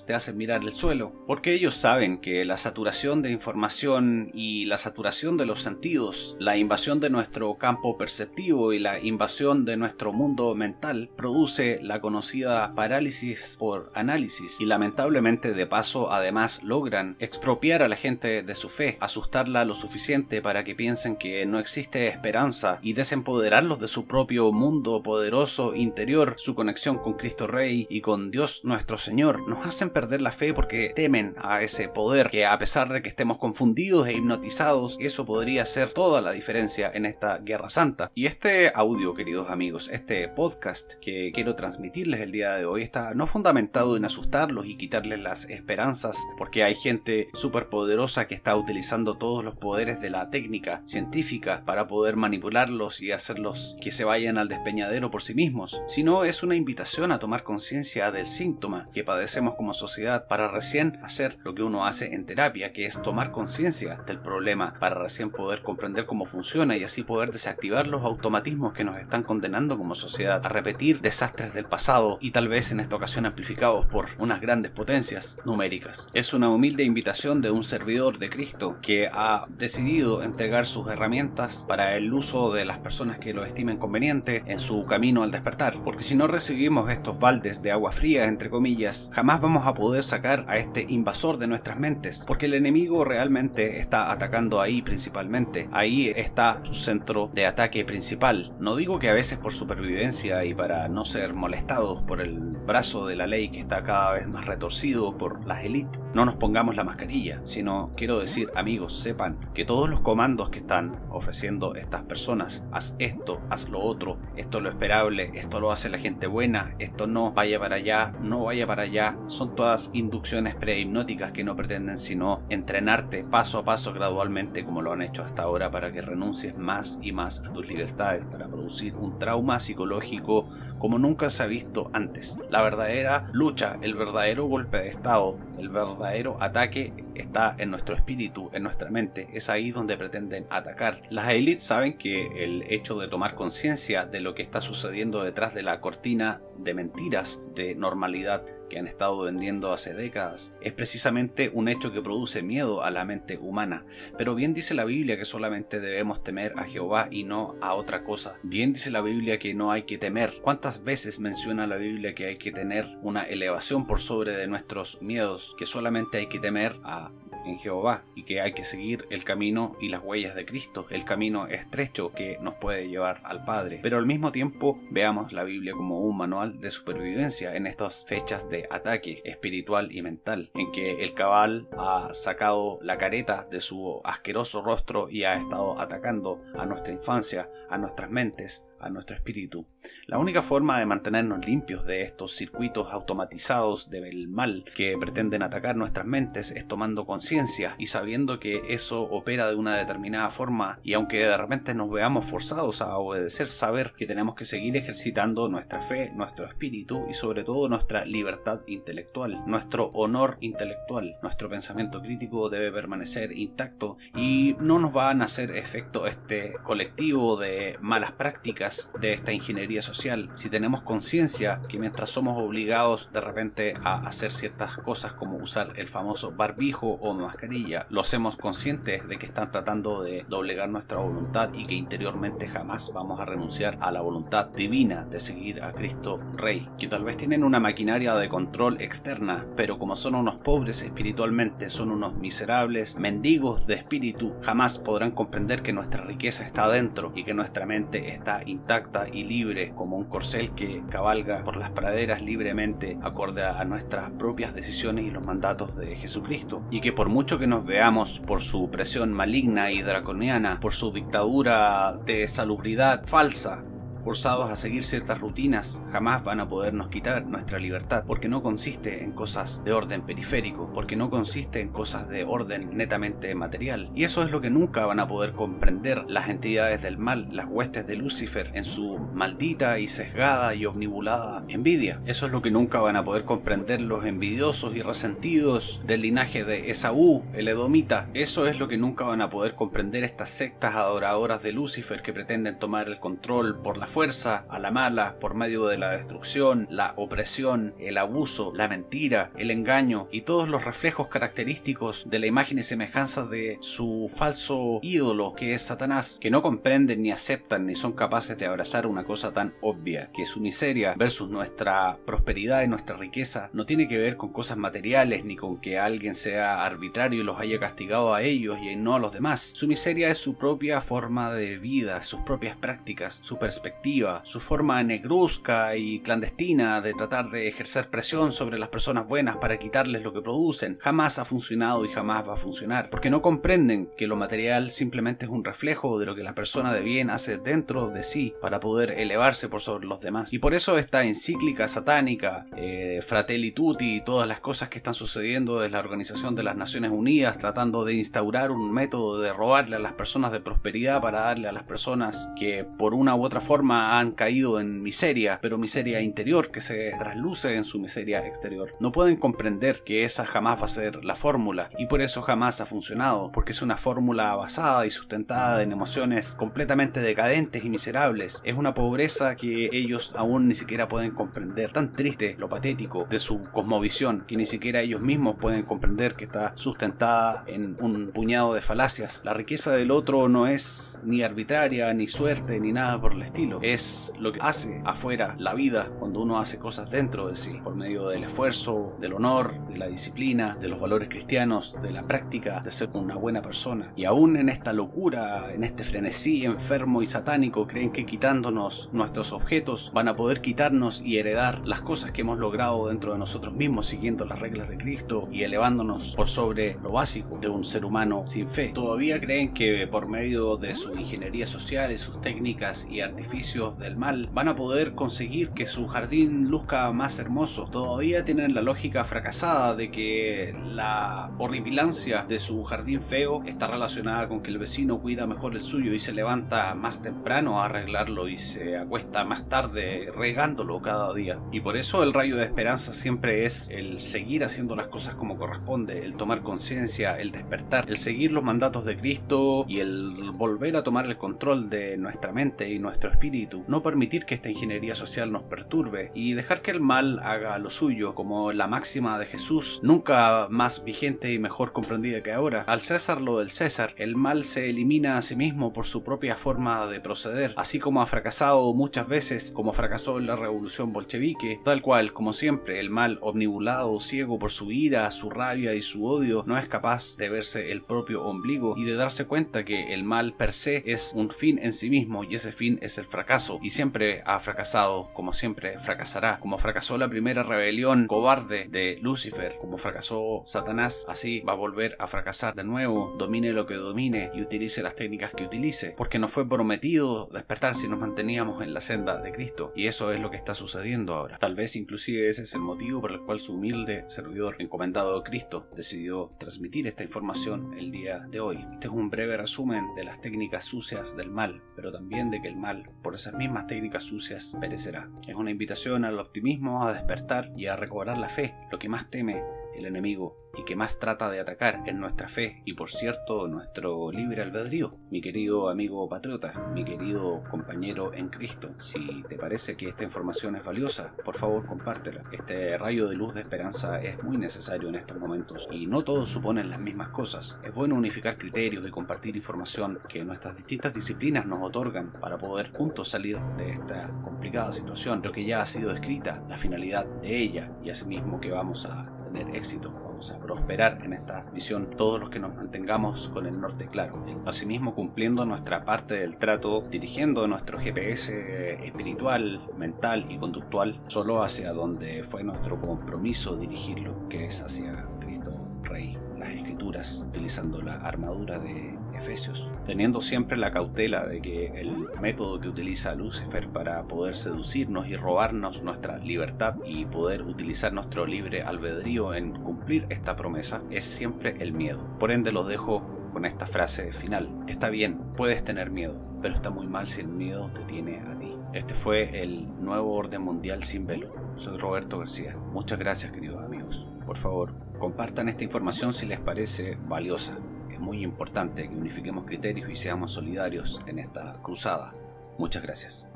te 0.07 0.15
hacen 0.15 0.37
mirar 0.37 0.63
el 0.63 0.73
suelo, 0.73 1.13
porque 1.27 1.53
ellos 1.53 1.75
saben 1.75 2.19
que 2.19 2.45
la 2.45 2.57
saturación 2.57 3.23
de 3.23 3.31
información 3.31 4.31
y 4.35 4.67
la 4.67 4.79
saturación 4.79 5.37
de 5.37 5.47
los 5.47 5.63
sentidos, 5.63 6.37
la 6.39 6.57
invasión 6.57 7.01
de 7.01 7.11
nuestro 7.11 7.57
campo 7.57 7.97
perceptivo 7.97 8.73
y 8.73 8.79
la 8.79 9.01
invasión 9.01 9.65
de 9.65 9.77
nuestro 9.77 10.13
mundo 10.13 10.55
mental 10.55 11.11
produce 11.17 11.81
la 11.83 12.01
conocida 12.01 12.75
parálisis 12.75 13.57
por 13.59 13.91
análisis 13.95 14.61
y 14.61 14.67
lamentablemente 14.67 15.53
de 15.53 15.67
paso 15.67 16.13
además 16.13 16.63
logran 16.63 17.17
expropiar 17.19 17.83
a 17.83 17.89
la 17.89 17.97
gente 17.97 18.43
de 18.43 18.55
su 18.55 18.69
fe, 18.69 18.99
asustarla 19.01 19.65
lo 19.65 19.75
suficiente 19.75 20.43
para 20.43 20.65
que 20.65 20.75
piensen 20.75 21.17
que 21.17 21.47
no 21.47 21.59
existe 21.59 22.09
esperanza 22.09 22.79
y 22.83 22.93
desempoderarlos 22.93 23.79
de 23.79 23.89
su 23.89 24.07
propio 24.07 24.53
mundo 24.53 25.03
poderoso 25.03 25.75
interior, 25.75 26.35
su 26.39 26.55
conexión 26.55 26.99
con 26.99 27.15
Cristo 27.15 27.47
Rey 27.47 27.87
y 27.89 28.01
con 28.01 28.31
Dios 28.31 28.63
nuestro 28.65 28.99
Señor. 28.99 29.47
Nos 29.55 29.67
hacen 29.67 29.91
perder 29.91 30.21
la 30.21 30.33
fe 30.33 30.53
porque 30.53 30.93
temen 30.97 31.37
a 31.39 31.63
ese 31.63 31.89
poder 31.89 32.29
que 32.29 32.45
a 32.45 32.59
pesar 32.59 32.93
de 32.93 33.03
que 33.03 33.09
estemos 33.09 33.39
confundidos 33.39 34.09
e 34.09 34.15
hipnotizados, 34.15 34.97
eso 34.99 35.25
podría 35.25 35.63
hacer 35.63 35.91
toda 35.91 36.21
la 36.21 36.33
diferencia 36.33 36.91
en 36.93 37.07
esta 37.07 37.39
guerra 37.39 37.71
santa. 37.71 38.09
Y 38.17 38.27
este 38.27 38.73
audio, 38.75 39.15
queridos 39.15 39.51
amigos, 39.51 39.89
este 39.93 40.27
podcast 40.29 40.95
que 40.95 41.31
quiero 41.33 41.55
transmitirles 41.55 42.21
el 42.21 42.33
día 42.33 42.55
de 42.55 42.65
hoy 42.65 42.83
está 42.83 43.15
no 43.15 43.29
fundamentado 43.29 43.97
en 43.97 44.05
asustarlos 44.05 44.67
y 44.67 44.77
quitarles 44.77 45.21
las 45.21 45.49
esperanzas, 45.49 46.19
porque 46.37 46.65
hay 46.65 46.75
gente 46.75 47.29
súper 47.33 47.69
poderosa 47.69 48.27
que 48.27 48.35
está 48.35 48.57
utilizando 48.57 49.19
todos 49.19 49.45
los 49.45 49.55
poderes 49.55 50.01
de 50.01 50.11
la 50.11 50.31
técnica 50.31 50.83
científica 50.85 51.63
para 51.65 51.87
poder 51.87 52.17
manipularlos 52.17 53.01
y 53.01 53.13
hacerlos 53.13 53.77
que 53.81 53.93
se 53.93 54.03
vayan 54.03 54.37
al 54.37 54.49
despeñadero 54.49 55.13
por 55.13 55.23
sí 55.23 55.33
mismos, 55.33 55.81
sino 55.87 56.25
es 56.25 56.43
una 56.43 56.57
invitación 56.57 57.13
a 57.13 57.21
tomar 57.21 57.45
conciencia 57.45 58.11
del 58.11 58.27
síntoma 58.27 58.89
que 58.93 59.05
padecemos 59.05 59.44
como 59.53 59.75
sociedad 59.75 60.27
para 60.27 60.49
recién 60.49 60.99
hacer 61.03 61.37
lo 61.45 61.55
que 61.55 61.63
uno 61.63 61.85
hace 61.85 62.15
en 62.15 62.25
terapia, 62.25 62.73
que 62.73 62.87
es 62.87 63.03
tomar 63.03 63.31
conciencia 63.31 64.01
del 64.07 64.19
problema 64.19 64.75
para 64.81 64.95
recién 64.95 65.31
poder 65.31 65.61
comprender 65.61 66.07
cómo 66.07 66.25
funciona 66.25 66.79
y 66.79 66.85
así 66.85 67.03
poder 67.03 67.31
desactivar 67.31 67.87
los 67.87 68.03
automatismos 68.03 68.73
que 68.73 68.85
nos 68.85 68.97
están 68.97 69.23
condenando 69.23 69.77
como 69.77 69.95
sociedad 69.95 70.41
a 70.45 70.49
repetir 70.49 71.03
desastres 71.03 71.53
del 71.53 71.67
pasado 71.67 72.17
y 72.23 72.31
tal 72.31 72.49
vez 72.49 72.73
en 72.73 72.81
esta 72.81 72.97
ocasión 72.97 73.27
amplificados 73.27 73.85
por 73.87 74.07
unas 74.19 74.41
grandes 74.41 74.73
potencias 74.73 75.37
numéricas. 75.45 76.07
Es 76.15 76.33
una 76.33 76.49
humilde 76.49 76.85
invitación 76.85 77.43
de 77.43 77.51
un 77.51 77.65
servidor 77.65 78.19
de 78.19 78.31
Cristo 78.31 78.79
que 78.81 79.09
ha 79.13 79.47
decidido 79.49 80.23
entregar 80.23 80.67
sus 80.67 80.89
herramientas 80.89 81.65
para 81.69 81.97
el 81.97 82.13
uso 82.13 82.53
de 82.53 82.65
las 82.65 82.79
personas 82.79 83.19
que 83.19 83.35
lo 83.35 83.45
estimen 83.45 83.79
conveniente 83.79 84.43
en 84.47 84.61
su 84.61 84.87
camino 84.87 85.23
al 85.23 85.31
despertar, 85.31 85.83
porque 85.83 86.05
si 86.05 86.15
no 86.15 86.27
recibimos 86.27 86.91
estos 86.91 87.19
baldes 87.19 87.63
de 87.63 87.73
agua 87.73 87.93
fría, 87.93 88.27
entre 88.27 88.51
comillas, 88.51 89.11
jamás 89.13 89.34
vamos 89.41 89.67
a 89.67 89.75
poder 89.75 90.03
sacar 90.03 90.45
a 90.49 90.57
este 90.57 90.87
invasor 90.89 91.39
de 91.39 91.47
nuestras 91.47 91.79
mentes, 91.79 92.25
porque 92.27 92.47
el 92.47 92.55
enemigo 92.55 93.05
realmente 93.05 93.79
está 93.79 94.11
atacando 94.11 94.61
ahí 94.61 94.83
principalmente, 94.83 95.69
ahí 95.73 96.13
está 96.15 96.61
su 96.63 96.75
centro 96.75 97.31
de 97.33 97.47
ataque 97.47 97.85
principal. 97.85 98.55
No 98.59 98.77
digo 98.77 98.99
que 98.99 99.09
a 99.09 99.15
veces 99.15 99.39
por 99.39 99.53
supervivencia 99.53 100.45
y 100.45 100.55
para 100.55 100.89
no 100.89 101.05
ser 101.05 101.35
molestados 101.35 102.03
por 102.03 102.21
el 102.21 102.39
brazo 102.39 103.07
de 103.07 103.17
la 103.17 103.27
ley 103.27 103.49
que 103.49 103.61
está 103.61 103.85
cada 103.85 104.13
vez 104.13 104.27
más 104.27 104.47
retorcido 104.47 105.17
por 105.19 105.47
las 105.47 105.65
élites, 105.65 106.01
no 106.15 106.25
nos 106.25 106.37
pongamos 106.37 106.77
la 106.77 106.85
mascarilla, 106.85 107.41
sino 107.45 107.93
quiero 107.97 108.21
decir, 108.21 108.51
amigos, 108.55 108.99
sepan 108.99 109.39
que 109.55 109.65
todos 109.65 109.89
los 109.89 110.01
comandos 110.01 110.51
que 110.51 110.59
están 110.59 110.99
ofreciendo 111.11 111.75
estas 111.75 112.03
personas, 112.03 112.65
haz 112.73 112.97
esto, 112.99 113.41
haz 113.51 113.69
lo 113.69 113.81
otro, 113.81 114.19
esto 114.37 114.59
es 114.59 114.65
lo 114.65 114.71
esperable, 114.71 115.31
esto 115.35 115.61
lo 115.61 115.73
hace 115.73 115.89
la 115.89 115.99
gente 115.99 116.27
buena, 116.27 116.75
esto 116.79 117.07
no, 117.07 117.33
vaya 117.33 117.59
para 117.59 117.77
allá, 117.77 118.13
no 118.21 118.45
vaya 118.45 118.67
para 118.67 118.83
allá, 118.83 119.17
son 119.27 119.55
todas 119.55 119.91
inducciones 119.93 120.55
prehipnóticas 120.55 121.33
que 121.33 121.45
no 121.45 121.57
pretenden 121.57 121.99
sino 121.99 122.43
entrenarte 122.49 123.25
paso 123.25 123.59
a 123.59 123.65
paso 123.65 123.93
gradualmente 123.93 124.65
como 124.65 124.83
lo 124.83 124.93
han 124.93 125.03
hecho 125.03 125.23
hasta 125.23 125.43
ahora 125.43 125.71
para 125.71 125.93
que 125.93 126.03
renuncies 126.03 126.57
más 126.57 126.99
y 127.03 127.13
más 127.13 127.41
a 127.41 127.53
tus 127.53 127.67
libertades, 127.67 128.25
para 128.25 128.49
producir 128.49 128.95
un 128.97 129.19
trauma 129.19 129.61
psicológico 129.61 130.49
como 130.79 130.99
nunca 130.99 131.31
se 131.31 131.43
ha 131.43 131.47
visto 131.47 131.91
antes. 131.93 132.39
La 132.51 132.63
verdadera 132.63 133.29
lucha, 133.33 133.79
el 133.83 133.95
verdadero 133.95 134.47
golpe 134.47 134.79
de 134.79 134.89
estado, 134.89 135.37
el 135.59 135.69
verdadero 135.69 136.37
ataque 136.41 136.93
está 137.15 137.55
en 137.59 137.71
nuestro 137.71 137.95
espíritu, 137.95 138.51
en 138.53 138.63
nuestra 138.63 138.91
mente. 138.91 139.29
Es 139.33 139.49
ahí 139.49 139.71
donde 139.71 139.97
pretenden 139.97 140.47
atacar. 140.51 141.01
Las 141.11 141.31
élites 141.31 141.65
saben 141.65 141.99
que 141.99 142.45
el 142.45 142.65
hecho 142.69 142.99
de 142.99 143.09
tomar 143.09 143.35
conciencia 143.35 144.07
de 144.07 144.21
lo 144.21 144.35
que 144.35 144.43
está 144.43 144.61
sucediendo 144.61 145.23
detrás 145.23 145.55
de 145.55 145.63
la 145.63 145.81
cortina 145.81 146.43
de 146.59 146.75
mentiras, 146.75 147.41
de 147.55 147.75
normalidad 147.75 148.45
que 148.69 148.79
han 148.79 148.87
estado 148.87 149.23
vendiendo 149.23 149.73
hace 149.73 149.95
décadas, 149.95 150.55
es 150.61 150.73
precisamente 150.73 151.51
un 151.53 151.69
hecho 151.69 151.93
que 151.93 152.03
produce 152.03 152.43
miedo 152.43 152.83
a 152.83 152.91
la 152.91 153.05
mente 153.05 153.39
humana. 153.39 153.85
Pero 154.17 154.35
bien 154.35 154.55
dice 154.55 154.75
la 154.75 154.85
Biblia 154.85 155.17
que 155.17 155.25
solamente 155.25 155.81
debemos 155.81 156.23
temer 156.23 156.55
a 156.57 156.65
Jehová 156.65 157.09
y 157.11 157.25
no 157.25 157.57
a 157.61 157.75
otra 157.75 158.05
cosa. 158.05 158.39
Bien 158.43 158.73
dice 158.73 158.91
la 158.91 159.03
Biblia 159.03 159.39
que 159.39 159.55
no 159.55 159.71
hay 159.71 159.83
que 159.83 159.99
temer. 159.99 160.41
¿Cuántas 160.43 160.83
veces 160.83 161.19
menciona 161.19 161.67
la 161.67 161.77
Biblia 161.77 162.15
que 162.15 162.27
hay 162.27 162.37
que 162.37 162.53
tener 162.53 162.87
una 163.03 163.23
elevación 163.23 163.87
por 163.87 164.01
sobre 164.01 164.33
de 164.33 164.47
nuestros 164.47 165.01
miedos? 165.03 165.44
Que 165.59 165.67
solamente 165.67 166.19
hay 166.19 166.27
que 166.27 166.39
temer 166.39 166.75
a 166.85 167.11
en 167.45 167.59
Jehová 167.59 168.05
y 168.15 168.25
que 168.25 168.41
hay 168.41 168.53
que 168.53 168.65
seguir 168.65 169.07
el 169.11 169.25
camino 169.25 169.77
y 169.81 169.89
las 169.89 170.03
huellas 170.03 170.35
de 170.35 170.47
Cristo, 170.47 170.87
el 170.91 171.05
camino 171.05 171.47
estrecho 171.47 172.13
que 172.13 172.39
nos 172.41 172.55
puede 172.55 172.89
llevar 172.89 173.21
al 173.25 173.45
Padre. 173.45 173.81
Pero 173.83 173.99
al 173.99 174.07
mismo 174.07 174.33
tiempo 174.33 174.79
veamos 174.91 175.33
la 175.33 175.45
Biblia 175.45 175.75
como 175.75 176.01
un 176.01 176.17
manual 176.17 176.61
de 176.61 176.71
supervivencia 176.71 177.55
en 177.55 177.67
estas 177.67 178.07
fechas 178.07 178.49
de 178.49 178.67
ataque 178.71 179.23
espiritual 179.25 179.93
y 179.93 180.03
mental, 180.03 180.51
en 180.55 180.73
que 180.73 180.99
el 181.01 181.15
cabal 181.15 181.69
ha 181.77 182.13
sacado 182.13 182.79
la 182.83 182.99
careta 182.99 183.47
de 183.51 183.61
su 183.61 184.01
asqueroso 184.05 184.63
rostro 184.63 185.09
y 185.11 185.25
ha 185.25 185.35
estado 185.35 185.79
atacando 185.79 186.41
a 186.57 186.67
nuestra 186.67 186.93
infancia, 186.93 187.51
a 187.69 187.79
nuestras 187.79 188.11
mentes, 188.11 188.65
a 188.85 188.91
nuestro 188.91 189.17
espíritu. 189.17 189.67
La 190.07 190.19
única 190.19 190.43
forma 190.43 190.79
de 190.79 190.87
mantenernos 190.87 191.45
limpios 191.47 191.87
de 191.87 192.03
estos 192.03 192.33
circuitos 192.33 192.93
automatizados 192.93 193.91
del 193.91 194.29
mal 194.29 194.65
que 194.75 194.97
pretenden 194.99 195.43
atacar 195.43 195.77
nuestras 195.77 196.07
mentes 196.07 196.51
es 196.51 196.69
tomando 196.69 197.07
conciencia 197.07 197.75
y 197.79 197.87
sabiendo 197.87 198.39
que 198.39 198.63
eso 198.69 199.03
opera 199.03 199.49
de 199.49 199.57
una 199.57 199.77
determinada 199.77 200.31
forma 200.31 200.81
y 200.83 200.93
aunque 200.95 201.19
de 201.19 201.37
repente 201.37 201.75
nos 201.75 201.91
veamos 201.91 202.27
forzados 202.27 202.83
a 202.83 202.97
obedecer, 202.99 203.49
saber 203.49 203.95
que 203.97 204.07
tenemos 204.07 204.35
que 204.35 204.45
seguir 204.45 204.77
ejercitando 204.77 205.49
nuestra 205.49 205.81
fe, 205.81 206.13
nuestro 206.15 206.45
espíritu 206.45 207.07
y 207.09 207.15
sobre 207.15 207.45
todo 207.45 207.69
nuestra 207.69 208.05
libertad 208.05 208.61
intelectual, 208.67 209.43
nuestro 209.47 209.87
honor 209.95 210.37
intelectual, 210.41 211.17
nuestro 211.23 211.49
pensamiento 211.49 212.03
crítico 212.03 212.51
debe 212.51 212.73
permanecer 212.73 213.37
intacto 213.37 213.97
y 214.15 214.57
no 214.61 214.79
nos 214.79 214.93
van 214.93 215.23
a 215.23 215.27
hacer 215.27 215.57
efecto 215.57 216.07
este 216.07 216.55
colectivo 216.63 217.37
de 217.37 217.79
malas 217.81 218.13
prácticas 218.13 218.74
de 219.01 219.13
esta 219.13 219.33
ingeniería 219.33 219.83
social, 219.83 220.31
si 220.35 220.49
tenemos 220.49 220.83
conciencia 220.83 221.61
que 221.69 221.79
mientras 221.79 222.11
somos 222.11 222.37
obligados 222.39 223.11
de 223.13 223.21
repente 223.21 223.75
a 223.83 224.07
hacer 224.07 224.31
ciertas 224.31 224.77
cosas 224.79 225.13
como 225.13 225.37
usar 225.37 225.73
el 225.77 225.89
famoso 225.89 226.33
barbijo 226.33 226.99
o 227.01 227.15
mascarilla, 227.15 227.87
lo 227.91 228.01
hacemos 228.01 228.37
conscientes 228.37 229.07
de 229.07 229.19
que 229.19 229.27
están 229.27 229.51
tratando 229.51 230.03
de 230.03 230.25
doblegar 230.29 230.69
nuestra 230.69 230.99
voluntad 230.99 231.51
y 231.55 231.67
que 231.67 231.75
interiormente 231.75 232.49
jamás 232.49 232.93
vamos 232.93 233.21
a 233.21 233.25
renunciar 233.25 233.79
a 233.81 233.91
la 233.91 234.01
voluntad 234.01 234.51
divina 234.51 235.05
de 235.05 235.21
seguir 235.21 235.63
a 235.63 235.73
Cristo 235.73 236.21
Rey, 236.37 236.69
que 236.79 236.89
tal 236.89 237.05
vez 237.05 237.17
tienen 237.17 237.45
una 237.45 237.61
maquinaria 237.61 238.15
de 238.15 238.29
control 238.29 238.81
externa, 238.81 239.47
pero 239.57 239.79
como 239.79 239.97
son 239.97 240.15
unos 240.15 240.37
pobres 240.37 240.83
espiritualmente, 240.83 241.71
son 241.71 241.91
unos 241.91 242.15
miserables 242.17 242.97
mendigos 242.97 243.67
de 243.67 243.75
espíritu, 243.75 244.35
jamás 244.43 244.79
podrán 244.79 245.13
comprender 245.13 245.63
que 245.63 245.73
nuestra 245.73 246.05
riqueza 246.05 246.45
está 246.47 246.65
adentro 246.65 247.13
y 247.15 247.25
que 247.25 247.35
nuestra 247.35 247.67
mente 247.67 248.15
está 248.15 248.43
intacta 248.55 249.07
y 249.13 249.25
libre 249.25 249.73
como 249.75 249.97
un 249.97 250.05
corcel 250.05 250.53
que 250.53 250.83
cabalga 250.91 251.45
por 251.45 251.57
las 251.57 251.71
praderas 251.71 252.23
libremente 252.23 252.99
acorde 253.03 253.45
a 253.45 253.65
nuestras 253.65 254.11
propias 254.11 254.55
decisiones 254.55 255.05
y 255.05 255.11
los 255.11 255.23
mandatos 255.23 255.77
de 255.77 255.97
Jesucristo. 255.97 256.65
Y 256.71 256.81
que 256.81 256.93
por 256.93 257.09
mucho 257.09 257.39
que 257.39 257.47
nos 257.47 257.67
veamos 257.67 258.21
por 258.21 258.41
su 258.41 258.71
presión 258.71 259.13
maligna 259.13 259.71
y 259.71 259.83
draconiana, 259.83 260.61
por 260.61 260.73
su 260.73 260.93
dictadura 260.93 261.99
de 262.07 262.27
salubridad 262.29 263.05
falsa, 263.05 263.65
forzados 263.99 264.51
a 264.51 264.57
seguir 264.57 264.85
ciertas 264.85 265.21
rutinas, 265.21 265.83
jamás 265.93 266.25
van 266.25 266.41
a 266.41 266.49
podernos 266.49 266.89
quitar 266.89 267.27
nuestra 267.27 267.59
libertad, 267.59 268.05
porque 268.07 268.29
no 268.29 268.43
consiste 268.43 269.05
en 269.05 269.13
cosas 269.13 269.63
de 269.65 269.73
orden 269.73 270.03
periférico, 270.03 270.71
porque 270.73 270.97
no 270.97 271.11
consiste 271.11 271.61
en 271.61 271.69
cosas 271.69 272.09
de 272.09 272.25
orden 272.25 272.77
netamente 272.77 273.35
material. 273.35 273.91
Y 273.95 274.05
eso 274.05 274.23
es 274.23 274.31
lo 274.31 274.41
que 274.41 274.51
nunca 274.51 274.87
van 274.87 275.01
a 275.01 275.07
poder 275.07 275.33
comprender 275.33 276.05
las 276.09 276.29
entidades 276.29 276.83
del 276.83 276.99
mal, 276.99 277.29
las 277.33 277.47
huestes 277.49 277.87
de 277.87 277.97
Lucifer, 277.97 278.51
en 278.55 278.65
su 278.65 278.99
maldita 279.13 279.79
y 279.79 279.89
sesgada 279.89 280.55
y 280.55 280.67
omnibulada 280.67 281.45
envidia. 281.49 282.01
Eso 282.07 282.27
es 282.27 282.33
lo 282.33 282.43
que 282.43 282.51
nunca 282.51 282.81
van 282.81 282.97
a 282.97 283.05
poder 283.05 283.25
comprender 283.25 283.81
los 283.81 284.05
envidiosos 284.05 284.77
y 284.77 284.83
resentidos 284.83 285.81
del 285.87 286.03
linaje 286.03 286.45
de 286.45 286.71
Esaú, 286.71 287.23
el 287.35 287.49
edomita. 287.49 288.09
Eso 288.15 288.47
es 288.47 288.59
lo 288.59 288.69
que 288.69 288.79
nunca 288.79 289.05
van 289.05 289.21
a 289.21 289.31
poder 289.31 289.55
comprender 289.55 290.05
estas 290.05 290.31
sectas 290.31 290.75
adoradoras 290.75 291.43
de 291.43 291.53
Lucifer 291.53 292.03
que 292.03 292.13
pretenden 292.13 292.59
tomar 292.59 292.89
el 292.89 292.99
control 292.99 293.61
por 293.61 293.79
la 293.79 293.84
fuerza, 293.87 294.47
a 294.49 294.59
la 294.59 294.71
mala, 294.71 295.19
por 295.19 295.35
medio 295.35 295.67
de 295.67 295.79
la 295.79 295.91
destrucción, 295.91 296.67
la 296.71 296.95
opresión, 296.97 297.75
el 297.79 297.99
abuso, 297.99 298.53
la 298.55 298.69
mentira, 298.69 299.31
el 299.37 299.51
engaño 299.51 300.09
y 300.11 300.23
todos 300.23 300.49
los 300.49 300.65
reflejos 300.65 301.09
característicos 301.09 302.05
de 302.09 302.19
la 302.19 302.27
imagen 302.27 302.59
y 302.59 302.63
semejanza 302.63 303.25
de 303.27 303.59
su 303.61 304.11
falso 304.15 304.81
ídolo 304.83 305.35
que 305.35 305.55
es 305.55 305.63
Satanás, 305.63 306.19
que 306.21 306.31
no 306.31 306.43
comprenden 306.43 307.03
ni 307.03 307.11
aceptan 307.11 307.67
ni 307.67 307.75
son 307.75 307.93
capaces 307.93 308.39
de 308.39 308.47
abrazar 308.47 308.87
una 308.87 309.05
cosa 309.05 309.33
tan 309.33 309.55
obvia, 309.61 310.11
que 310.13 310.27
su 310.27 310.41
miseria 310.41 310.95
versus 310.97 311.29
nuestra 311.29 311.99
prosperidad 312.05 312.63
y 312.63 312.69
nuestra 312.69 312.97
riqueza 312.97 313.51
no 313.53 313.67
tiene 313.67 313.89
que 313.89 313.99
ver 313.99 314.17
con 314.17 314.33
cosas 314.33 314.57
materiales 314.57 315.25
ni 315.25 315.37
con 315.37 315.61
que 315.61 315.79
alguien 315.79 316.15
sea 316.15 316.65
arbitrario 316.65 317.21
y 317.21 317.25
los 317.25 317.41
haya 317.41 317.59
castigado 317.59 318.15
a 318.15 318.23
ellos 318.23 318.59
y 318.63 318.77
no 318.77 318.95
a 318.95 318.99
los 318.99 319.13
demás. 319.13 319.53
Su 319.55 319.67
miseria 319.67 320.09
es 320.09 320.19
su 320.19 320.37
propia 320.37 320.81
forma 320.81 321.33
de 321.33 321.59
vida, 321.59 322.03
sus 322.03 322.21
propias 322.21 322.57
prácticas, 322.57 323.21
su 323.23 323.39
perspectiva, 323.39 323.74
su 324.23 324.41
forma 324.41 324.83
negruzca 324.83 325.77
y 325.77 326.01
clandestina 326.01 326.81
de 326.81 326.95
tratar 326.95 327.29
de 327.29 327.49
ejercer 327.49 327.91
presión 327.91 328.33
sobre 328.33 328.59
las 328.59 328.71
personas 328.71 329.07
buenas 329.07 329.37
para 329.37 329.59
quitarles 329.59 330.03
lo 330.03 330.15
que 330.15 330.23
producen. 330.23 330.79
Jamás 330.81 331.19
ha 331.19 331.27
funcionado 331.27 331.85
y 331.85 331.91
jamás 331.91 332.27
va 332.27 332.33
a 332.33 332.39
funcionar, 332.39 332.89
porque 332.89 333.11
no 333.11 333.21
comprenden 333.21 333.91
que 333.99 334.07
lo 334.07 334.17
material 334.17 334.71
simplemente 334.71 335.27
es 335.27 335.31
un 335.31 335.45
reflejo 335.45 335.99
de 335.99 336.07
lo 336.07 336.15
que 336.15 336.23
la 336.23 336.35
persona 336.35 336.73
de 336.73 336.81
bien 336.81 337.11
hace 337.11 337.37
dentro 337.37 337.89
de 337.89 338.05
sí 338.05 338.33
para 338.41 338.59
poder 338.59 338.93
elevarse 338.93 339.51
por 339.51 339.61
sobre 339.61 339.87
los 339.87 340.01
demás. 340.01 340.33
Y 340.33 340.39
por 340.39 340.55
eso 340.55 340.79
esta 340.79 341.05
encíclica 341.05 341.69
satánica, 341.69 342.47
eh, 342.57 343.01
Fratelli 343.07 343.53
Tutti 343.53 343.97
y 343.97 344.01
todas 344.01 344.27
las 344.27 344.41
cosas 344.41 344.71
que 344.71 344.79
están 344.79 344.95
sucediendo 344.95 345.61
desde 345.61 345.73
la 345.73 345.81
Organización 345.81 346.35
de 346.35 346.43
las 346.43 346.57
Naciones 346.57 346.91
Unidas 346.91 347.37
tratando 347.37 347.85
de 347.85 347.93
instaurar 347.93 348.51
un 348.51 348.73
método 348.73 349.21
de 349.21 349.33
robarle 349.35 349.77
a 349.77 349.81
las 349.81 349.93
personas 349.93 350.33
de 350.33 350.41
prosperidad 350.41 351.03
para 351.03 351.21
darle 351.21 351.49
a 351.49 351.53
las 351.53 351.65
personas 351.65 352.31
que 352.39 352.65
por 352.65 352.95
una 352.95 353.15
u 353.15 353.23
otra 353.23 353.43
forma 353.43 353.64
han 353.73 354.13
caído 354.13 354.61
en 354.61 354.83
miseria, 354.83 355.39
pero 355.41 355.59
miseria 355.59 356.01
interior 356.01 356.51
que 356.51 356.61
se 356.61 356.93
trasluce 356.99 357.55
en 357.57 357.65
su 357.65 357.79
miseria 357.79 358.27
exterior. 358.27 358.75
No 358.81 358.93
pueden 358.93 359.17
comprender 359.17 359.83
que 359.85 360.05
esa 360.05 360.25
jamás 360.25 360.61
va 360.61 360.67
a 360.67 360.69
ser 360.69 361.05
la 361.05 361.17
fórmula 361.17 361.71
y 361.79 361.87
por 361.87 362.01
eso 362.01 362.23
jamás 362.23 362.61
ha 362.61 362.67
funcionado, 362.67 363.31
porque 363.33 363.53
es 363.53 363.63
una 363.63 363.77
fórmula 363.77 364.35
basada 364.35 364.87
y 364.87 364.91
sustentada 364.91 365.63
en 365.63 365.73
emociones 365.73 366.35
completamente 366.35 367.01
decadentes 367.01 367.65
y 367.65 367.71
miserables. 367.71 368.41
Es 368.45 368.55
una 368.55 368.75
pobreza 368.75 369.37
que 369.37 369.71
ellos 369.73 370.13
aún 370.17 370.49
ni 370.49 370.55
siquiera 370.55 370.89
pueden 370.89 371.13
comprender. 371.13 371.73
Tan 371.73 371.93
triste 371.95 372.37
lo 372.39 372.49
patético 372.49 373.07
de 373.09 373.19
su 373.19 373.45
cosmovisión 373.45 374.25
que 374.27 374.37
ni 374.37 374.47
siquiera 374.47 374.81
ellos 374.81 375.01
mismos 375.01 375.37
pueden 375.41 375.63
comprender 375.63 376.15
que 376.15 376.25
está 376.25 376.53
sustentada 376.57 377.45
en 377.47 377.77
un 377.81 378.11
puñado 378.13 378.55
de 378.55 378.61
falacias. 378.61 379.23
La 379.25 379.35
riqueza 379.35 379.73
del 379.73 379.91
otro 379.91 380.29
no 380.29 380.47
es 380.47 381.01
ni 381.05 381.23
arbitraria, 381.23 381.93
ni 381.95 382.09
suerte, 382.09 382.61
ni 382.61 382.73
nada 382.73 383.01
por 383.01 383.15
el 383.15 383.23
estilo. 383.23 383.54
Es 383.63 384.13
lo 384.19 384.33
que 384.33 384.41
hace 384.43 384.83
afuera 384.85 385.35
la 385.39 385.55
vida 385.55 385.91
cuando 385.99 386.21
uno 386.21 386.39
hace 386.39 386.59
cosas 386.59 386.91
dentro 386.91 387.29
de 387.29 387.37
sí, 387.37 387.61
por 387.63 387.75
medio 387.75 388.09
del 388.09 388.25
esfuerzo, 388.25 388.97
del 389.01 389.13
honor, 389.13 389.59
de 389.69 389.79
la 389.79 389.89
disciplina, 389.89 390.57
de 390.61 390.69
los 390.69 390.81
valores 390.81 391.09
cristianos, 391.09 391.77
de 391.83 391.93
la 391.93 392.07
práctica 392.07 392.61
de 392.61 392.73
ser 392.73 392.91
una 392.95 393.17
buena 393.17 393.43
persona. 393.43 393.93
Y 393.97 394.05
aún 394.05 394.37
en 394.37 394.49
esta 394.49 394.73
locura, 394.73 395.53
en 395.53 395.65
este 395.65 395.85
frenesí 395.85 396.45
enfermo 396.45 397.03
y 397.03 397.07
satánico, 397.07 397.67
creen 397.67 397.93
que 397.93 398.07
quitándonos 398.07 398.91
nuestros 398.93 399.33
objetos 399.33 399.91
van 399.95 400.09
a 400.09 400.17
poder 400.17 400.41
quitarnos 400.41 401.01
y 401.01 401.19
heredar 401.19 401.67
las 401.67 401.81
cosas 401.81 402.13
que 402.13 402.23
hemos 402.23 402.39
logrado 402.39 402.89
dentro 402.89 403.13
de 403.13 403.19
nosotros 403.19 403.55
mismos 403.55 403.87
siguiendo 403.87 404.25
las 404.25 404.39
reglas 404.39 404.69
de 404.69 404.79
Cristo 404.79 405.29
y 405.31 405.43
elevándonos 405.43 406.15
por 406.17 406.29
sobre 406.29 406.75
lo 406.83 406.93
básico 406.93 407.39
de 407.41 407.49
un 407.49 407.65
ser 407.65 407.85
humano 407.85 408.25
sin 408.27 408.49
fe. 408.49 408.73
Todavía 408.75 409.21
creen 409.21 409.53
que 409.53 409.87
por 409.87 410.09
medio 410.09 410.57
de 410.57 410.75
su 410.75 410.95
ingeniería 410.95 411.47
social 411.47 411.93
y 411.93 411.99
sus 411.99 412.21
técnicas 412.21 412.87
y 412.91 413.01
artificios 413.01 413.44
del 413.45 413.99
mal 413.99 414.31
van 414.33 414.49
a 414.49 414.57
poder 414.57 414.95
conseguir 414.95 415.51
que 415.51 415.67
su 415.67 415.87
jardín 415.87 416.49
luzca 416.49 416.91
más 416.93 417.19
hermoso. 417.19 417.67
Todavía 417.67 418.25
tienen 418.25 418.55
la 418.55 418.63
lógica 418.63 419.05
fracasada 419.05 419.75
de 419.75 419.91
que 419.91 420.57
la 420.65 421.31
horripilancia 421.39 422.25
de 422.27 422.39
su 422.39 422.65
jardín 422.65 423.03
feo 423.03 423.43
está 423.45 423.67
relacionada 423.67 424.29
con 424.29 424.43
que 424.43 424.51
el 424.51 424.57
vecino 424.57 424.99
cuida 424.99 425.27
mejor 425.27 425.57
el 425.57 425.63
suyo 425.63 425.93
y 425.93 426.01
se 426.01 426.15
levanta 426.15 426.75
más 426.75 427.03
temprano 427.03 427.61
a 427.61 427.67
arreglarlo 427.67 428.29
y 428.29 428.39
se 428.39 428.79
acuesta 428.79 429.25
más 429.25 429.47
tarde 429.47 430.11
regándolo 430.17 430.81
cada 430.81 431.13
día. 431.13 431.39
Y 431.53 431.61
por 431.61 431.77
eso 431.77 432.03
el 432.03 432.15
rayo 432.15 432.37
de 432.37 432.45
esperanza 432.45 432.95
siempre 432.95 433.45
es 433.45 433.69
el 433.69 434.01
seguir 434.01 434.43
haciendo 434.43 434.75
las 434.75 434.89
cosas 434.89 435.17
como 435.17 435.37
corresponde, 435.37 436.03
el 436.03 436.17
tomar 436.17 436.43
conciencia, 436.43 437.21
el 437.21 437.31
despertar, 437.31 437.85
el 437.91 437.99
seguir 437.99 438.33
los 438.33 438.43
mandatos 438.43 438.87
de 438.87 438.97
Cristo 438.97 439.67
y 439.69 439.81
el 439.81 440.33
volver 440.33 440.77
a 440.77 440.83
tomar 440.83 441.05
el 441.05 441.19
control 441.19 441.69
de 441.69 441.99
nuestra 441.99 442.33
mente 442.33 442.73
y 442.73 442.79
nuestro 442.79 443.11
espíritu. 443.11 443.34
No 443.67 443.83
permitir 443.83 444.27
que 444.27 444.35
esta 444.35 444.49
ingeniería 444.49 444.95
social 444.95 445.33
nos 445.33 445.43
perturbe 445.43 446.13
y 446.15 446.35
dejar 446.35 446.63
que 446.63 446.71
el 446.71 446.81
mal 446.81 447.19
haga 447.19 447.59
lo 447.59 447.69
suyo, 447.69 448.15
como 448.15 448.53
la 448.53 448.69
máxima 448.69 449.19
de 449.19 449.27
Jesús, 449.27 449.81
nunca 449.83 450.47
más 450.51 450.85
vigente 450.85 451.33
y 451.33 451.41
mejor 451.41 451.73
comprendida 451.73 452.23
que 452.23 452.33
ahora. 452.33 452.63
Al 452.69 452.81
César 452.81 453.21
lo 453.21 453.41
del 453.41 453.51
César, 453.51 453.93
el 453.97 454.15
mal 454.15 454.45
se 454.45 454.71
elimina 454.71 455.19
a 455.19 455.23
sí 455.23 455.35
mismo 455.35 455.73
por 455.73 455.87
su 455.87 456.05
propia 456.05 456.37
forma 456.37 456.87
de 456.87 457.01
proceder, 457.01 457.55
así 457.57 457.81
como 457.81 458.03
ha 458.03 458.07
fracasado 458.07 458.73
muchas 458.73 459.09
veces, 459.09 459.51
como 459.51 459.73
fracasó 459.73 460.19
en 460.19 460.29
la 460.29 460.37
revolución 460.37 460.93
bolchevique, 460.93 461.61
tal 461.65 461.83
cual, 461.83 462.13
como 462.13 462.33
siempre, 462.33 462.79
el 462.79 462.91
mal 462.91 463.19
omnibulado, 463.21 463.99
ciego 463.99 464.39
por 464.39 464.53
su 464.53 464.71
ira, 464.71 465.11
su 465.11 465.29
rabia 465.29 465.75
y 465.75 465.83
su 465.83 466.07
odio, 466.07 466.45
no 466.47 466.57
es 466.57 466.69
capaz 466.69 467.17
de 467.17 467.31
verse 467.31 467.73
el 467.73 467.83
propio 467.83 468.23
ombligo 468.23 468.77
y 468.77 468.85
de 468.85 468.95
darse 468.95 469.25
cuenta 469.25 469.65
que 469.65 469.93
el 469.93 470.05
mal 470.05 470.37
per 470.37 470.53
se 470.53 470.85
es 470.87 471.13
un 471.17 471.31
fin 471.31 471.59
en 471.61 471.73
sí 471.73 471.91
mismo 471.91 472.23
y 472.23 472.37
ese 472.37 472.53
fin 472.53 472.79
es 472.81 472.97
el 472.97 473.07
fracaso 473.07 473.24
y 473.63 473.71
siempre 473.71 474.23
ha 474.27 474.39
fracasado, 474.39 475.11
como 475.15 475.33
siempre 475.33 475.79
fracasará, 475.79 476.39
como 476.41 476.59
fracasó 476.59 476.99
la 476.99 477.09
primera 477.09 477.43
rebelión 477.43 478.07
cobarde 478.07 478.67
de 478.69 478.99
Lucifer, 479.01 479.57
como 479.59 479.79
fracasó 479.79 480.43
Satanás, 480.45 481.07
así 481.09 481.41
va 481.41 481.55
a 481.55 481.57
volver 481.57 481.97
a 481.99 482.07
fracasar 482.07 482.55
de 482.55 482.65
nuevo, 482.65 483.15
domine 483.19 483.55
lo 483.55 483.65
que 483.65 483.75
domine 483.75 484.31
y 484.35 484.43
utilice 484.43 484.83
las 484.83 484.95
técnicas 484.95 485.33
que 485.35 485.45
utilice, 485.45 485.95
porque 485.97 486.19
nos 486.19 486.33
fue 486.33 486.47
prometido 486.47 487.29
despertar 487.33 487.77
si 487.77 487.89
nos 487.89 487.99
manteníamos 487.99 488.63
en 488.63 488.75
la 488.75 488.83
senda 488.83 489.17
de 489.17 489.33
Cristo 489.33 489.73
y 489.75 489.87
eso 489.87 490.13
es 490.13 490.21
lo 490.21 490.31
que 490.31 490.37
está 490.37 490.53
sucediendo 490.53 491.15
ahora. 491.15 491.39
Tal 491.39 491.55
vez 491.55 491.77
inclusive 491.77 492.29
ese 492.29 492.43
es 492.43 492.53
el 492.53 492.61
motivo 492.61 493.01
por 493.01 493.13
el 493.13 493.23
cual 493.23 493.41
su 493.41 493.55
humilde 493.55 494.05
servidor 494.09 494.57
encomendado 494.59 495.17
de 495.17 495.29
Cristo 495.29 495.67
decidió 495.75 496.33
transmitir 496.39 496.87
esta 496.87 497.03
información 497.03 497.73
el 497.79 497.91
día 497.91 498.19
de 498.31 498.41
hoy. 498.41 498.67
Este 498.73 498.89
es 498.89 498.93
un 498.93 499.09
breve 499.09 499.39
resumen 499.39 499.95
de 499.97 500.05
las 500.05 500.21
técnicas 500.21 500.67
sucias 500.67 501.17
del 501.17 501.31
mal, 501.31 501.63
pero 501.75 501.91
también 501.91 502.31
de 502.31 502.43
que 502.43 502.49
el 502.49 502.57
mal, 502.57 502.91
por 503.05 503.15
esas 503.15 503.35
mismas 503.35 503.69
técnicas 503.69 504.03
sucias, 504.03 504.57
perecerá. 504.61 505.09
Es 505.29 505.37
una 505.37 505.53
invitación 505.53 506.05
al 506.05 506.19
optimismo, 506.19 506.85
a 506.85 506.93
despertar 506.93 507.53
y 507.57 507.67
a 507.67 507.77
recobrar 507.77 508.19
la 508.19 508.29
fe, 508.29 508.57
lo 508.73 508.81
que 508.81 508.89
más 508.89 509.09
teme 509.09 509.41
el 509.77 509.87
enemigo 509.87 510.45
y 510.57 510.65
que 510.65 510.77
más 510.77 510.99
trata 510.99 511.31
de 511.31 511.41
atacar 511.41 511.83
en 511.87 511.99
nuestra 511.99 512.29
fe 512.29 512.63
y 512.65 512.75
por 512.75 512.91
cierto 512.91 513.49
nuestro 513.49 514.11
libre 514.13 514.43
albedrío. 514.43 514.97
Mi 515.11 515.21
querido 515.21 515.69
amigo 515.69 516.09
patriota, 516.09 516.71
mi 516.75 516.85
querido 516.85 517.43
compañero 517.51 518.13
en 518.15 518.29
Cristo, 518.29 518.75
si 518.79 519.23
te 519.29 519.37
parece 519.37 519.77
que 519.77 519.89
esta 519.89 520.05
información 520.05 520.57
es 520.57 520.65
valiosa, 520.65 521.15
por 521.25 521.37
favor 521.37 521.67
compártela. 521.67 522.25
Este 522.33 522.77
rayo 522.79 523.09
de 523.09 523.17
luz 523.17 523.35
de 523.35 523.41
esperanza 523.41 524.01
es 524.01 524.23
muy 524.23 524.37
necesario 524.37 524.89
en 524.89 524.95
estos 524.95 525.19
momentos 525.19 525.69
y 525.71 525.87
no 525.87 526.05
todos 526.05 526.29
suponen 526.29 526.71
las 526.71 526.81
mismas 526.81 527.09
cosas. 527.09 527.59
Es 527.65 527.75
bueno 527.75 527.95
unificar 527.95 528.39
criterios 528.39 528.87
y 528.87 528.91
compartir 528.91 529.37
información 529.37 530.01
que 530.09 530.25
nuestras 530.25 530.57
distintas 530.57 530.95
disciplinas 530.95 531.47
nos 531.47 531.63
otorgan 531.63 532.13
para 532.21 532.39
poder 532.39 532.73
juntos 532.73 533.09
salir 533.09 533.39
de 533.57 533.71
esta 533.71 534.09
complicada 534.23 534.73
situación, 534.73 535.21
lo 535.23 535.33
que 535.33 535.45
ya 535.45 535.63
ha 535.63 535.67
sido 535.67 535.91
escrita, 535.93 536.43
la 536.49 536.59
finalidad 536.59 537.07
de 537.07 537.37
ella 537.37 537.73
y 537.83 537.91
asimismo 537.91 538.41
que 538.41 538.51
vamos 538.51 538.87
a 538.87 539.14
tener 539.35 539.57
éxito, 539.57 539.93
vamos 539.93 540.31
a 540.31 540.39
prosperar 540.39 541.01
en 541.05 541.13
esta 541.13 541.45
misión 541.53 541.91
todos 541.97 542.21
los 542.21 542.31
que 542.31 542.39
nos 542.39 542.55
mantengamos 542.55 543.29
con 543.31 543.47
el 543.47 543.61
norte 543.61 543.87
claro. 543.87 544.25
Asimismo 544.47 544.95
cumpliendo 544.95 545.45
nuestra 545.45 545.85
parte 545.85 546.15
del 546.15 546.37
trato, 546.37 546.83
dirigiendo 546.83 547.47
nuestro 547.49 547.79
GPS 547.79 548.85
espiritual, 548.85 549.69
mental 549.77 550.27
y 550.29 550.39
conductual 550.39 551.01
solo 551.09 551.43
hacia 551.43 551.73
donde 551.73 552.23
fue 552.23 552.45
nuestro 552.45 552.81
compromiso 552.81 553.57
dirigirlo, 553.57 554.29
que 554.29 554.47
es 554.47 554.63
hacia 554.63 555.07
Cristo 555.21 555.53
Rey 555.83 556.17
las 556.39 556.51
escrituras, 556.51 557.25
utilizando 557.29 557.81
la 557.81 557.95
armadura 557.97 558.59
de 558.59 558.99
Efesios, 559.15 559.71
teniendo 559.85 560.21
siempre 560.21 560.57
la 560.57 560.71
cautela 560.71 561.27
de 561.27 561.41
que 561.41 561.67
el 561.67 562.09
método 562.21 562.61
que 562.61 562.69
utiliza 562.69 563.15
Lucifer 563.15 563.69
para 563.69 564.03
poder 564.05 564.37
seducirnos 564.37 565.09
y 565.09 565.17
robarnos 565.17 565.83
nuestra 565.83 566.19
libertad 566.19 566.77
y 566.85 567.05
poder 567.05 567.43
utilizar 567.43 567.93
nuestro 567.93 568.27
libre 568.27 568.63
albedrío 568.63 569.35
en 569.35 569.53
cumplir 569.53 570.07
esta 570.09 570.37
promesa 570.37 570.83
es 570.91 571.05
siempre 571.05 571.57
el 571.61 571.73
miedo. 571.73 572.05
Por 572.19 572.33
ende 572.33 572.53
los 572.53 572.67
dejo 572.67 573.03
con 573.33 573.45
esta 573.45 573.67
frase 573.67 574.13
final. 574.13 574.49
Está 574.69 574.89
bien, 574.89 575.19
puedes 575.37 575.63
tener 575.65 575.91
miedo, 575.91 576.21
pero 576.41 576.55
está 576.55 576.71
muy 576.71 576.87
mal 576.87 577.09
si 577.09 577.21
el 577.21 577.29
miedo 577.29 577.71
te 577.75 577.83
tiene 577.83 578.21
a 578.21 578.39
ti. 578.39 578.55
Este 578.73 578.95
fue 578.95 579.43
el 579.43 579.69
nuevo 579.81 580.15
orden 580.15 580.43
mundial 580.43 580.83
sin 580.83 581.07
velo. 581.07 581.33
Soy 581.57 581.79
Roberto 581.79 582.19
García. 582.19 582.57
Muchas 582.73 582.99
gracias 582.99 583.33
queridos 583.33 583.63
amigos. 583.63 584.07
Por 584.27 584.37
favor, 584.37 584.73
compartan 584.99 585.49
esta 585.49 585.65
información 585.65 586.15
si 586.15 586.27
les 586.27 586.41
parece 586.41 586.97
valiosa. 587.07 587.59
Es 587.91 588.01
muy 588.01 588.23
importante 588.23 588.89
que 588.89 588.95
unifiquemos 588.95 589.45
criterios 589.45 589.91
y 589.91 589.97
seamos 589.97 590.33
solidarios 590.33 591.01
en 591.07 591.19
esta 591.19 591.61
cruzada. 591.63 592.15
Muchas 592.59 592.83
gracias. 592.83 593.29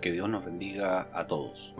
Que 0.00 0.12
Dios 0.12 0.28
nos 0.28 0.44
bendiga 0.44 1.08
a 1.12 1.26
todos. 1.26 1.74